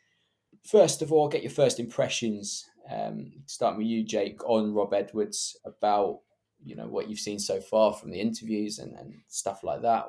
[0.64, 2.68] First of all, get your first impressions.
[2.90, 6.18] Um, starting with you, Jake, on Rob Edwards about
[6.64, 10.06] you know what you've seen so far from the interviews and, and stuff like that.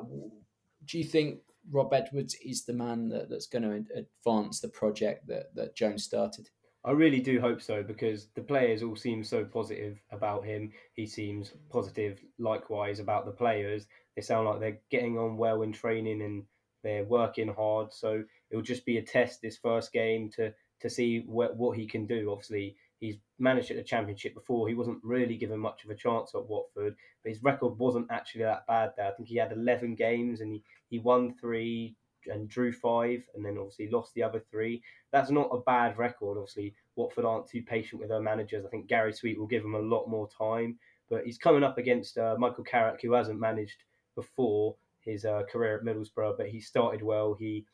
[0.86, 1.38] Do you think
[1.72, 6.04] Rob Edwards is the man that, that's going to advance the project that, that Jones
[6.04, 6.50] started?
[6.84, 10.72] I really do hope so because the players all seem so positive about him.
[10.94, 13.88] He seems positive likewise about the players.
[14.16, 16.44] They sound like they're getting on well in training and
[16.84, 17.92] they're working hard.
[17.92, 21.88] So it'll just be a test this first game to to see what, what he
[21.88, 22.30] can do.
[22.32, 24.68] Obviously, he's managed at the championship before.
[24.68, 28.44] He wasn't really given much of a chance at Watford, but his record wasn't actually
[28.44, 29.08] that bad there.
[29.08, 31.96] I think he had 11 games and he, he won three
[32.28, 34.82] and drew five, and then obviously lost the other three.
[35.12, 36.38] That's not a bad record.
[36.38, 38.66] Obviously, Watford aren't too patient with their managers.
[38.66, 40.78] I think Gary Sweet will give him a lot more time,
[41.10, 43.84] but he's coming up against uh, Michael Carrick, who hasn't managed
[44.16, 47.36] before his uh, career at Middlesbrough, but he started well.
[47.38, 47.66] He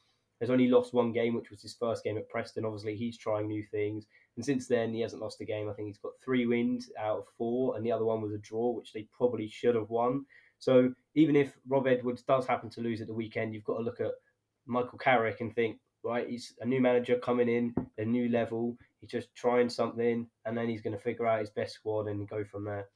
[0.42, 2.66] has only lost one game, which was his first game at Preston.
[2.66, 4.06] Obviously, he's trying new things.
[4.38, 5.70] And since then, he hasn't lost a game.
[5.70, 8.38] I think he's got three wins out of four, and the other one was a
[8.38, 10.26] draw, which they probably should have won.
[10.60, 13.84] So even if Rob Edwards does happen to lose at the weekend, you've got to
[13.84, 14.12] look at
[14.66, 18.78] Michael Carrick and think, right, he's a new manager coming in, a new level.
[19.00, 22.30] He's just trying something, and then he's going to figure out his best squad and
[22.30, 22.88] go from there.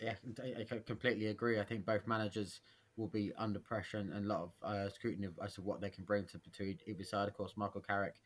[0.00, 1.60] Yeah, I completely agree.
[1.60, 2.60] I think both managers
[2.96, 6.04] will be under pressure and, a lot of uh, scrutiny as to what they can
[6.04, 7.28] bring to between either side.
[7.28, 8.16] Of course, Michael Carrick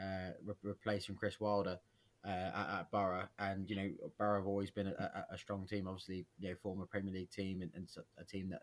[0.00, 1.78] uh, re- replacing Chris Wilder
[2.26, 5.66] uh, at, at, Borough, and you know Borough have always been a, a, a, strong
[5.66, 5.86] team.
[5.86, 8.62] Obviously, you know, former Premier League team and, and a team that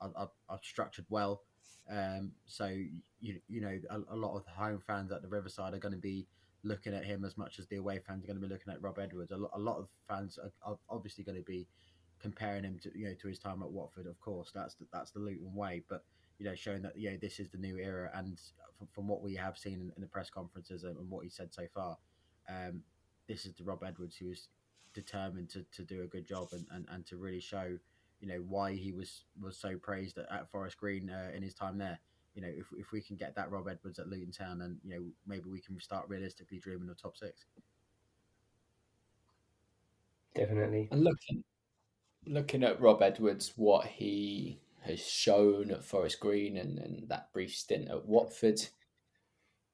[0.00, 1.42] are, are, are structured well.
[1.90, 2.66] Um, so
[3.20, 5.94] you you know a, a, lot of the home fans at the Riverside are going
[5.94, 6.26] to be
[6.62, 8.82] looking at him as much as the away fans are going to be looking at
[8.82, 9.32] Rob Edwards.
[9.32, 11.66] A lot, a lot of fans are, are obviously going to be
[12.20, 14.06] comparing him to you know to his time at Watford.
[14.06, 16.04] Of course, that's the, that's the Luton way, but
[16.40, 18.10] you know, showing that you know this is the new era.
[18.14, 18.40] And
[18.78, 21.52] from, from what we have seen in, in, the press conferences and, what he said
[21.52, 21.98] so far,
[22.48, 22.80] um,
[23.28, 24.48] this is the Rob Edwards who is
[24.94, 27.76] determined to, to do a good job and, and, and to really show,
[28.20, 31.54] you know, why he was was so praised at, at Forest Green uh, in his
[31.54, 32.00] time there.
[32.34, 34.94] You know, if, if we can get that Rob Edwards at Luton Town, then you
[34.94, 37.44] know maybe we can start realistically dreaming of top six.
[40.34, 40.88] Definitely.
[40.90, 41.44] And looking
[42.26, 47.54] looking at Rob Edwards, what he has shown at Forest Green and, and that brief
[47.54, 48.60] stint at Watford.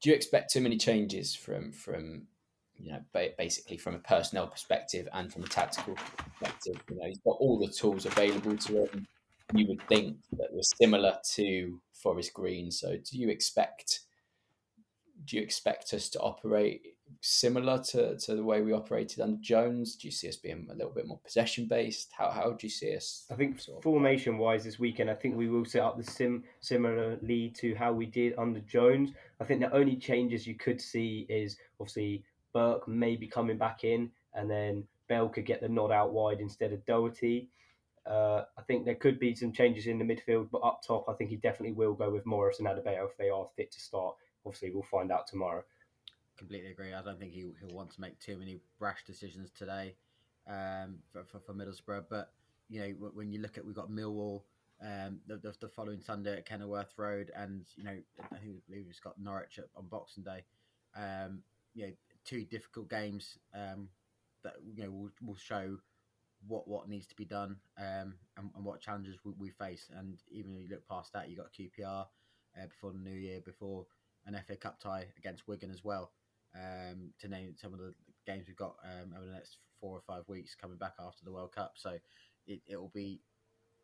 [0.02, 2.26] Do you expect too many changes from from
[2.76, 3.00] you know
[3.38, 6.82] basically from a personnel perspective and from a tactical perspective?
[6.90, 9.06] You know, he's got all the tools available to him.
[9.54, 12.70] You would think that were similar to Forest Green.
[12.70, 14.00] So, do you expect
[15.24, 19.96] do you expect us to operate similar to, to the way we operated under Jones?
[19.96, 22.10] Do you see us being a little bit more possession based?
[22.16, 23.24] How how do you see us?
[23.30, 23.82] I think sort of...
[23.82, 27.92] formation wise this weekend, I think we will set up the sim similarly to how
[27.92, 29.10] we did under Jones.
[29.40, 34.10] I think the only changes you could see is obviously Burke maybe coming back in,
[34.34, 37.48] and then Bell could get the nod out wide instead of Doughty.
[38.06, 41.14] Uh, I think there could be some changes in the midfield, but up top, I
[41.14, 44.14] think he definitely will go with Morris and Adebayo if they are fit to start.
[44.44, 45.64] Obviously, we'll find out tomorrow
[46.36, 46.92] completely agree.
[46.92, 49.94] I don't think he, he'll want to make too many rash decisions today
[50.48, 52.04] um, for, for, for, Middlesbrough.
[52.08, 52.32] But,
[52.68, 54.42] you know, when you look at, we've got Millwall
[54.82, 57.96] um, the, the, the, following Sunday at Kenilworth Road, and, you know,
[58.32, 60.44] I think we've got Norwich on Boxing Day.
[60.94, 61.42] Um,
[61.74, 61.92] you know,
[62.24, 63.88] two difficult games um,
[64.44, 65.78] that, you know, will, will show
[66.46, 69.88] what what needs to be done um, and, and, what challenges we, we, face.
[69.96, 73.40] And even if you look past that, you got QPR uh, before the new year,
[73.44, 73.86] before
[74.26, 76.12] an FA Cup tie against Wigan as well
[76.56, 77.94] um, to name some of the
[78.26, 81.32] games we've got um, over the next four or five weeks coming back after the
[81.32, 81.72] World Cup.
[81.76, 81.98] So,
[82.46, 83.20] it will be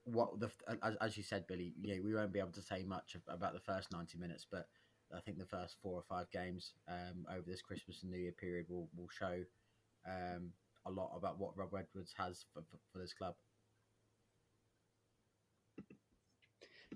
[0.04, 0.50] what the
[0.82, 1.74] as, as you said, Billy.
[1.80, 4.66] Yeah, we won't be able to say much about the first ninety minutes, but
[5.14, 8.32] I think the first four or five games um, over this Christmas and New Year
[8.32, 9.42] period will will show
[10.06, 10.50] um,
[10.86, 13.34] a lot about what Rob Edwards has for, for, for this club.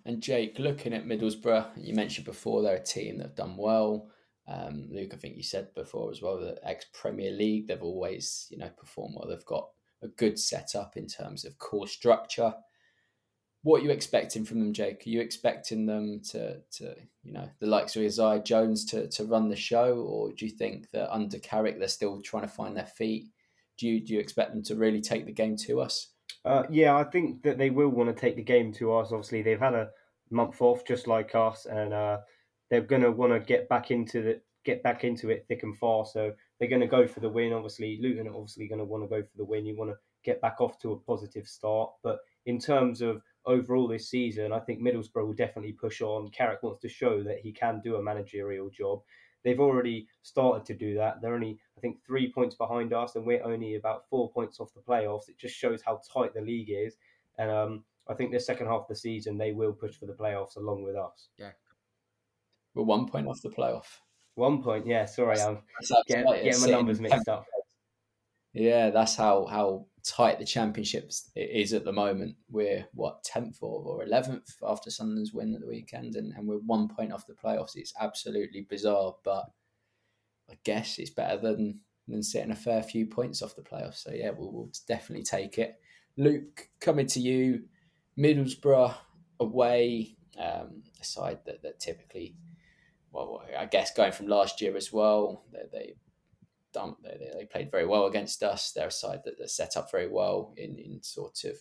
[0.05, 4.09] And Jake, looking at Middlesbrough, you mentioned before they're a team that have done well.
[4.49, 8.47] Um, Luke, I think you said before as well that ex Premier League, they've always
[8.51, 9.29] you know performed well.
[9.29, 9.69] They've got
[10.03, 12.55] a good setup in terms of core structure.
[13.63, 15.03] What are you expecting from them, Jake?
[15.05, 16.95] Are you expecting them to, to
[17.25, 20.53] you know, the likes of Isaiah Jones to, to run the show, or do you
[20.53, 23.31] think that under Carrick they're still trying to find their feet?
[23.77, 26.11] Do you do you expect them to really take the game to us?
[26.45, 29.11] Uh, yeah, I think that they will want to take the game to us.
[29.11, 29.91] Obviously, they've had a
[30.31, 32.19] month off, just like us, and uh,
[32.71, 35.79] they're going to want to get back into the get back into it thick and
[35.79, 36.13] fast.
[36.13, 37.53] So they're going to go for the win.
[37.53, 39.65] Obviously, Luton are obviously going to want to go for the win.
[39.65, 41.91] You want to get back off to a positive start.
[42.03, 46.31] But in terms of overall this season, I think Middlesbrough will definitely push on.
[46.31, 49.01] Carrick wants to show that he can do a managerial job.
[49.45, 51.23] They've already started to do that.
[51.23, 54.75] They're only, I think, three points behind us, and we're only about four points off
[54.75, 55.29] the playoffs.
[55.29, 56.97] It just shows how tight the league is.
[57.39, 60.15] And um, I think the second half of the season, they will push for the
[60.15, 61.29] playoffs along with us.
[61.39, 61.51] Yeah.
[62.77, 63.87] We're one point off the playoff.
[64.35, 65.07] One point, yeah.
[65.07, 65.59] Sorry, I'm
[66.07, 67.47] getting, getting my numbers mixed up.
[68.53, 72.37] Yeah, that's how how tight the championships is at the moment.
[72.51, 76.59] We're what tenth or, or eleventh after Sunderland's win at the weekend, and, and we're
[76.59, 77.77] one point off the playoffs.
[77.77, 79.47] It's absolutely bizarre, but
[80.51, 84.03] I guess it's better than than sitting a fair few points off the playoffs.
[84.03, 85.81] So yeah, we'll, we'll definitely take it.
[86.19, 87.65] Luke, coming to you,
[88.19, 88.95] Middlesbrough
[89.41, 92.37] away, um, a side that, that typically
[93.17, 95.95] well, I guess going from last year as well, they they
[96.73, 98.73] done they, they played very well against us.
[98.73, 101.57] They're a side that they're set up very well in in sort of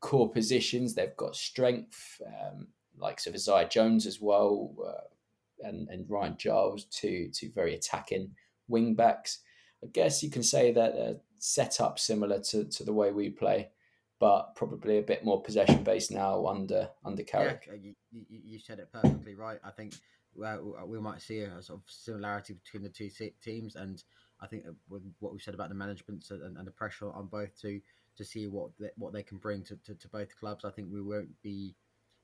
[0.00, 0.94] core positions.
[0.94, 6.84] They've got strength, um, likes of Isaiah Jones as well, uh, and and Ryan Giles,
[6.86, 8.30] two two very attacking
[8.68, 9.40] wing backs.
[9.82, 13.30] I guess you can say that uh, set up similar to, to the way we
[13.30, 13.70] play,
[14.18, 17.66] but probably a bit more possession based now under under Carrick.
[17.66, 19.58] Yeah, you, you said it perfectly right.
[19.64, 19.94] I think
[20.34, 23.10] well, we might see a sort of similarity between the two
[23.42, 24.02] teams, and
[24.40, 27.60] I think with what we've said about the management and, and the pressure on both
[27.62, 27.80] to
[28.16, 30.88] to see what they, what they can bring to, to, to, both clubs, I think
[30.92, 31.74] we won't be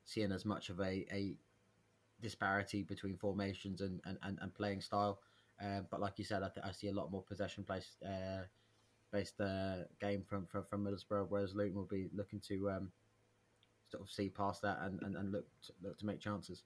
[0.05, 1.35] seeing as much of a, a
[2.21, 5.21] disparity between formations and, and, and, and playing style.
[5.63, 8.43] Uh, but like you said, I, th- I see a lot more possession based uh,
[9.13, 12.91] based uh, game from, from from Middlesbrough, whereas Luton will be looking to um,
[13.91, 16.63] sort of see past that and, and, and look to, look to make chances.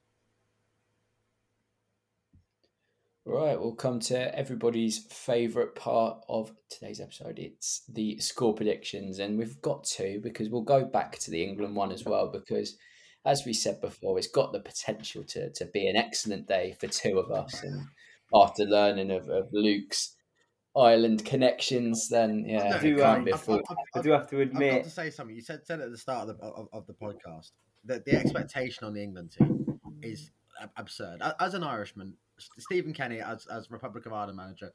[3.23, 7.37] Right, we'll come to everybody's favourite part of today's episode.
[7.37, 11.75] It's the score predictions, and we've got two because we'll go back to the England
[11.75, 12.31] one as well.
[12.31, 12.77] Because,
[13.23, 16.87] as we said before, it's got the potential to, to be an excellent day for
[16.87, 17.61] two of us.
[17.61, 17.83] And
[18.33, 20.15] after learning of, of Luke's
[20.75, 23.59] Ireland connections, then yeah, I do, um, I, I,
[23.99, 24.73] I, do have to admit.
[24.73, 25.35] I've got to say something.
[25.35, 27.51] You said said at the start of the, of, of the podcast
[27.85, 30.31] that the expectation on the England team is
[30.75, 31.21] absurd.
[31.39, 32.15] As an Irishman,
[32.59, 34.71] Stephen Kenny as as Republic of Ireland manager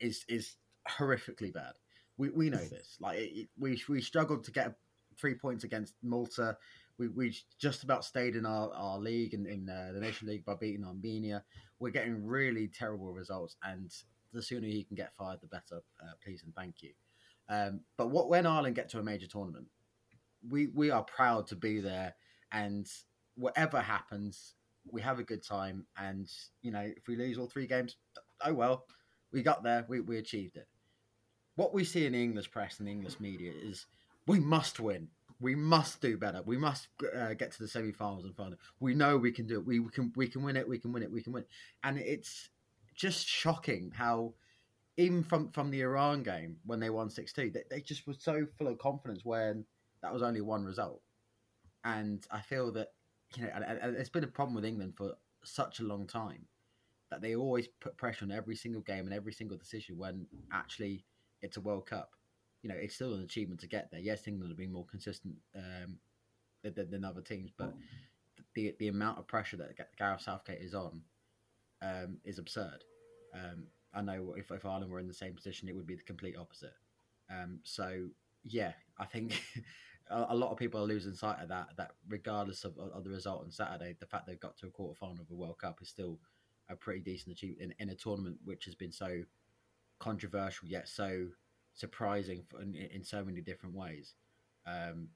[0.00, 0.56] is is
[0.88, 1.72] horrifically bad.
[2.16, 2.96] We we know this.
[3.00, 4.76] Like it, we we struggled to get
[5.18, 6.56] three points against Malta.
[6.98, 10.46] We, we just about stayed in our, our league in, in uh, the Nation League
[10.46, 11.44] by beating Armenia.
[11.78, 13.92] We're getting really terrible results, and
[14.32, 15.82] the sooner he can get fired, the better.
[16.00, 16.92] Uh, please and thank you.
[17.48, 19.66] Um, but what when Ireland get to a major tournament,
[20.48, 22.14] we we are proud to be there,
[22.50, 22.88] and
[23.36, 24.54] whatever happens,
[24.90, 26.30] we have a good time, and
[26.62, 27.96] you know, if we lose all three games,
[28.44, 28.84] oh well,
[29.32, 30.68] we got there, we, we achieved it.
[31.56, 33.86] What we see in the English press and the English media is
[34.26, 35.08] we must win.
[35.40, 36.42] We must do better.
[36.44, 38.56] We must uh, get to the semi-finals and final.
[38.80, 39.66] We know we can do it.
[39.66, 40.68] We, we can we can win it.
[40.68, 41.12] We can win it.
[41.12, 41.42] We can win.
[41.42, 41.48] It.
[41.84, 42.48] And it's
[42.94, 44.34] just shocking how
[44.96, 48.14] even from from the Iran game when they won six two, they, they just were
[48.14, 49.64] so full of confidence when
[50.02, 51.02] that was only one result.
[51.84, 52.88] And I feel that
[53.36, 53.50] you know,
[53.82, 55.14] it's been a problem with England for
[55.44, 56.46] such a long time
[57.10, 61.04] that they always put pressure on every single game and every single decision when actually
[61.42, 62.12] it's a World Cup.
[62.62, 64.00] You know, it's still an achievement to get there.
[64.00, 65.98] Yes, England have been more consistent um,
[66.64, 67.72] than, than, other teams, but
[68.54, 71.02] the the amount of pressure that Gareth Southgate is on
[71.82, 72.82] um, is absurd.
[73.34, 73.64] Um,
[73.94, 76.36] I know if, if Ireland were in the same position, it would be the complete
[76.36, 76.74] opposite.
[77.30, 78.08] Um, so
[78.42, 79.40] yeah, I think
[80.10, 81.68] a, lot of people are losing sight of that.
[81.76, 84.96] That regardless of, of the result on Saturday, the fact they've got to a quarter
[84.98, 86.18] final of a World Cup is still
[86.68, 89.22] a pretty decent achievement in, in, a tournament which has been so
[89.98, 91.26] controversial yet so
[91.74, 94.14] surprising for, in, in, so many different ways.
[94.66, 95.08] Um,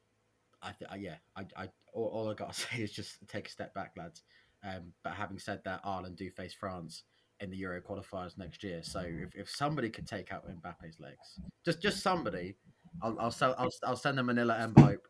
[0.63, 3.51] I th- yeah, I, I all, all I got to say is just take a
[3.51, 4.23] step back, lads.
[4.63, 7.05] Um, but having said that, Ireland do face France
[7.41, 8.83] in the Euro qualifiers next year.
[8.83, 12.57] So if, if somebody could take out Mbappe's legs, just just somebody,
[13.03, 15.07] I'll I'll, sell, I'll, I'll send a Manila envelope,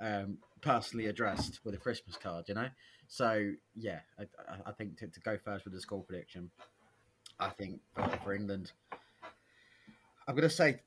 [0.00, 2.44] um, personally addressed with a Christmas card.
[2.48, 2.68] You know.
[3.08, 4.24] So yeah, I,
[4.66, 6.50] I think to, to go first with the score prediction,
[7.38, 7.80] I think
[8.22, 8.72] for, England,
[10.26, 10.80] I'm going to say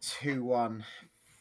[0.00, 0.84] two one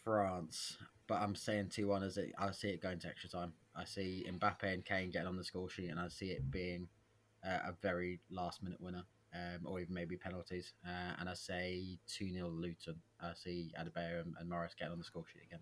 [0.04, 0.78] France,
[1.08, 2.32] but I'm saying two one as it.
[2.38, 3.54] I see it going to extra time.
[3.76, 6.88] I see Mbappe and Kane getting on the score sheet, and I see it being
[7.46, 9.04] uh, a very last minute winner,
[9.34, 10.74] um, or even maybe penalties.
[10.86, 12.96] Uh, and I say 2 0 Luton.
[13.22, 15.60] I see Adebayo and, and Morris getting on the score sheet again.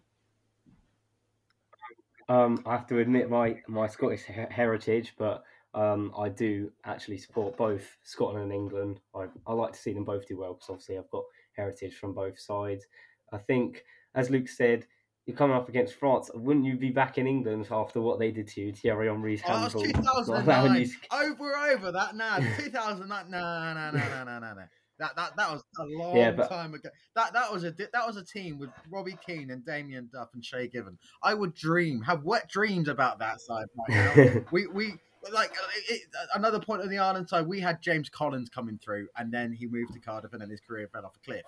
[2.30, 5.44] Um, I have to admit my, my Scottish heritage, but
[5.74, 9.00] um, I do actually support both Scotland and England.
[9.16, 11.24] I, I like to see them both do well because obviously I've got
[11.56, 12.86] heritage from both sides.
[13.34, 14.86] I think, as Luke said,
[15.30, 16.32] you're coming up against France.
[16.34, 19.60] Wouldn't you be back in England after what they did to you, Thierry Henry's oh,
[19.60, 19.84] handball?
[19.84, 20.82] 2009.
[20.82, 20.90] You...
[21.12, 22.16] Over, over that.
[22.16, 23.30] Nah, 2009.
[23.30, 24.62] Nah, nah, nah, nah, nah, nah, nah.
[24.98, 26.50] That, that that was a long yeah, but...
[26.50, 26.90] time ago.
[27.16, 30.44] That that was a that was a team with Robbie Keane and Damien Duff and
[30.44, 30.98] Shay Given.
[31.22, 34.42] I would dream, have wet dreams about that side right now.
[34.52, 34.96] we we
[35.32, 38.80] like uh, it, uh, another point on the Ireland side, we had James Collins coming
[38.84, 41.46] through, and then he moved to Cardiff, and then his career fell off a cliff.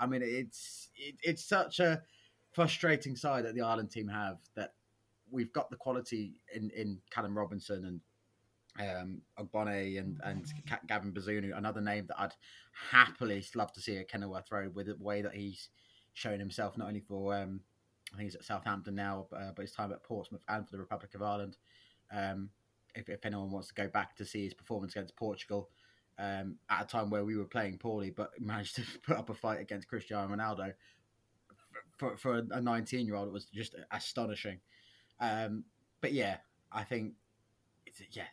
[0.00, 2.02] I mean, it's it, it's such a
[2.52, 4.74] frustrating side that the Ireland team have that
[5.30, 8.00] we've got the quality in, in Callum Robinson and
[8.78, 10.44] um, Ogbene and, and
[10.86, 12.34] Gavin Bazunu, another name that I'd
[12.90, 15.68] happily love to see at Kenilworth Road with the way that he's
[16.14, 17.60] shown himself, not only for, um,
[18.12, 20.78] I think he's at Southampton now, uh, but his time at Portsmouth and for the
[20.78, 21.56] Republic of Ireland.
[22.12, 22.50] Um,
[22.94, 25.68] if, if anyone wants to go back to see his performance against Portugal
[26.18, 29.34] um, at a time where we were playing poorly, but managed to put up a
[29.34, 30.72] fight against Cristiano Ronaldo,
[32.00, 34.58] for, for a 19 year old, it was just astonishing.
[35.20, 35.64] Um,
[36.00, 36.38] but yeah,
[36.72, 37.12] I think,
[38.10, 38.24] yeah,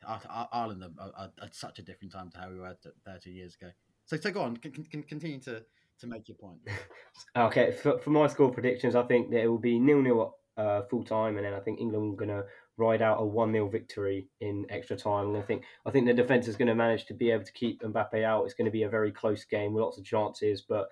[0.54, 3.72] Ireland are, are, are, such a different time to how we were 30 years ago.
[4.06, 5.64] So, so go on, can, can continue to,
[6.00, 6.60] to make your point.
[7.36, 10.84] okay, for, for my score predictions, I think that it will be nil nil uh,
[10.90, 12.46] full time, and then I think England are going to
[12.78, 15.30] ride out a one 0 victory in extra time.
[15.30, 17.52] And I think I think the defense is going to manage to be able to
[17.52, 18.46] keep Mbappe out.
[18.46, 20.88] It's going to be a very close game with lots of chances, but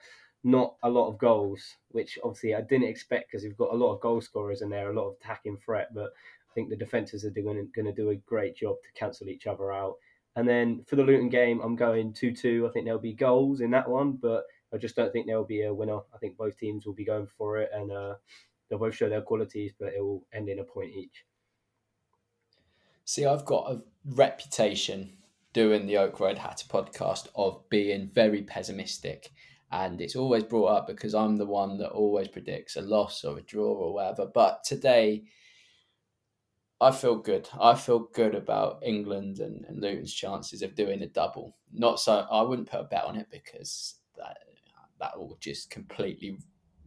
[0.46, 3.96] not a lot of goals, which obviously I didn't expect because we've got a lot
[3.96, 5.90] of goal scorers in there, a lot of attacking threat.
[5.92, 9.48] But I think the defences are going to do a great job to cancel each
[9.48, 9.96] other out.
[10.36, 12.68] And then for the Luton game, I'm going 2 2.
[12.68, 15.64] I think there'll be goals in that one, but I just don't think there'll be
[15.64, 15.98] a winner.
[16.14, 18.14] I think both teams will be going for it and uh,
[18.70, 21.26] they'll both show their qualities, but it will end in a point each.
[23.04, 25.18] See, I've got a reputation
[25.54, 29.32] doing the Oak Road Hatter podcast of being very pessimistic
[29.76, 33.38] and it's always brought up because I'm the one that always predicts a loss or
[33.38, 34.26] a draw or whatever.
[34.26, 35.26] But today,
[36.80, 37.50] I feel good.
[37.60, 41.58] I feel good about England and, and Luton's chances of doing a double.
[41.74, 44.38] Not so I wouldn't put a bet on it because that
[45.02, 46.38] that will just completely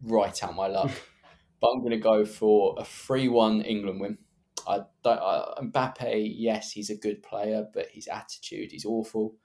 [0.03, 0.89] write out my luck.
[1.61, 4.17] but I'm going to go for a three-one England win.
[4.67, 5.19] I don't.
[5.19, 9.35] I, Mbappe, yes, he's a good player, but his attitude is awful.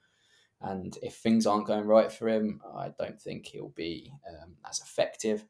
[0.65, 4.79] And if things aren't going right for him, I don't think he'll be um, as
[4.79, 5.45] effective.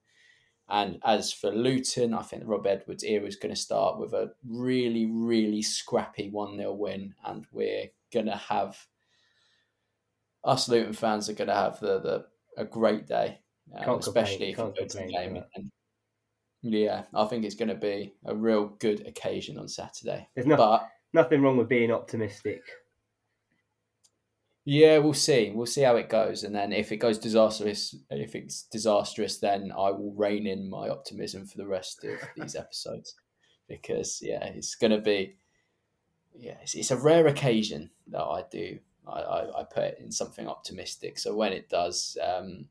[0.68, 4.32] And as for Luton, I think Rob Edwards' era is going to start with a
[4.46, 7.14] really, really scrappy 1 0 win.
[7.24, 8.78] And we're going to have,
[10.44, 12.26] us Luton fans are going to have the, the
[12.58, 13.40] a great day,
[13.78, 15.42] um, especially if it goes to the game.
[15.56, 15.72] And,
[16.62, 20.28] yeah, I think it's going to be a real good occasion on Saturday.
[20.36, 22.62] There's no, but, nothing wrong with being optimistic.
[24.68, 25.52] Yeah, we'll see.
[25.54, 29.72] We'll see how it goes, and then if it goes disastrous, if it's disastrous, then
[29.72, 33.14] I will rein in my optimism for the rest of these episodes,
[33.70, 35.36] because yeah, it's going to be,
[36.34, 38.80] yeah, it's, it's, a rare occasion that I do.
[39.08, 41.20] I, I, I, put it in something optimistic.
[41.20, 42.66] So when it does, um,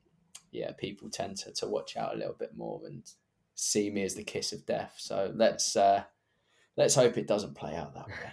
[0.51, 3.05] yeah, people tend to, to watch out a little bit more and
[3.55, 4.95] see me as the kiss of death.
[4.99, 6.03] So let's uh,
[6.76, 8.32] let's hope it doesn't play out that way.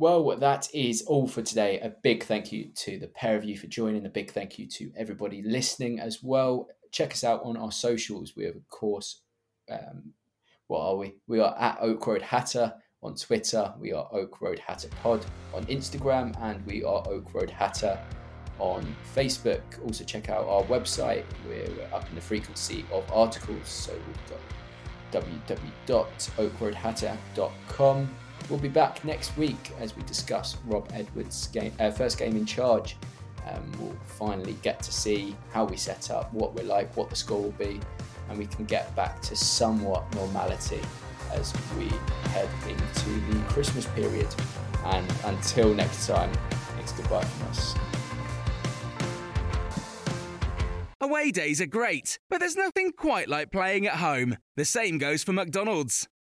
[0.00, 1.80] Well, that is all for today.
[1.80, 4.06] A big thank you to the pair of you for joining.
[4.06, 6.68] A big thank you to everybody listening as well.
[6.92, 8.36] Check us out on our socials.
[8.36, 9.22] We have, of course,
[9.68, 10.12] um,
[10.68, 11.16] what are we?
[11.26, 12.72] We are at Oak Road Hatter
[13.02, 13.74] on Twitter.
[13.80, 17.98] We are Oak Road Hatter Pod on Instagram, and we are Oak Road Hatter
[18.60, 18.86] on
[19.16, 19.62] Facebook.
[19.84, 21.24] Also, check out our website.
[21.48, 24.38] We're up in the frequency of articles, so we've got
[25.88, 28.08] www.oakroadhatter.com.
[28.48, 32.46] We'll be back next week as we discuss Rob Edwards' game, uh, first game in
[32.46, 32.96] charge.
[33.46, 37.16] Um, we'll finally get to see how we set up, what we're like, what the
[37.16, 37.78] score will be,
[38.28, 40.80] and we can get back to somewhat normality
[41.32, 41.88] as we
[42.30, 44.28] head into the Christmas period.
[44.84, 46.32] And until next time,
[46.78, 47.74] it's goodbye from us.
[51.02, 54.38] Away days are great, but there's nothing quite like playing at home.
[54.56, 56.08] The same goes for McDonald's.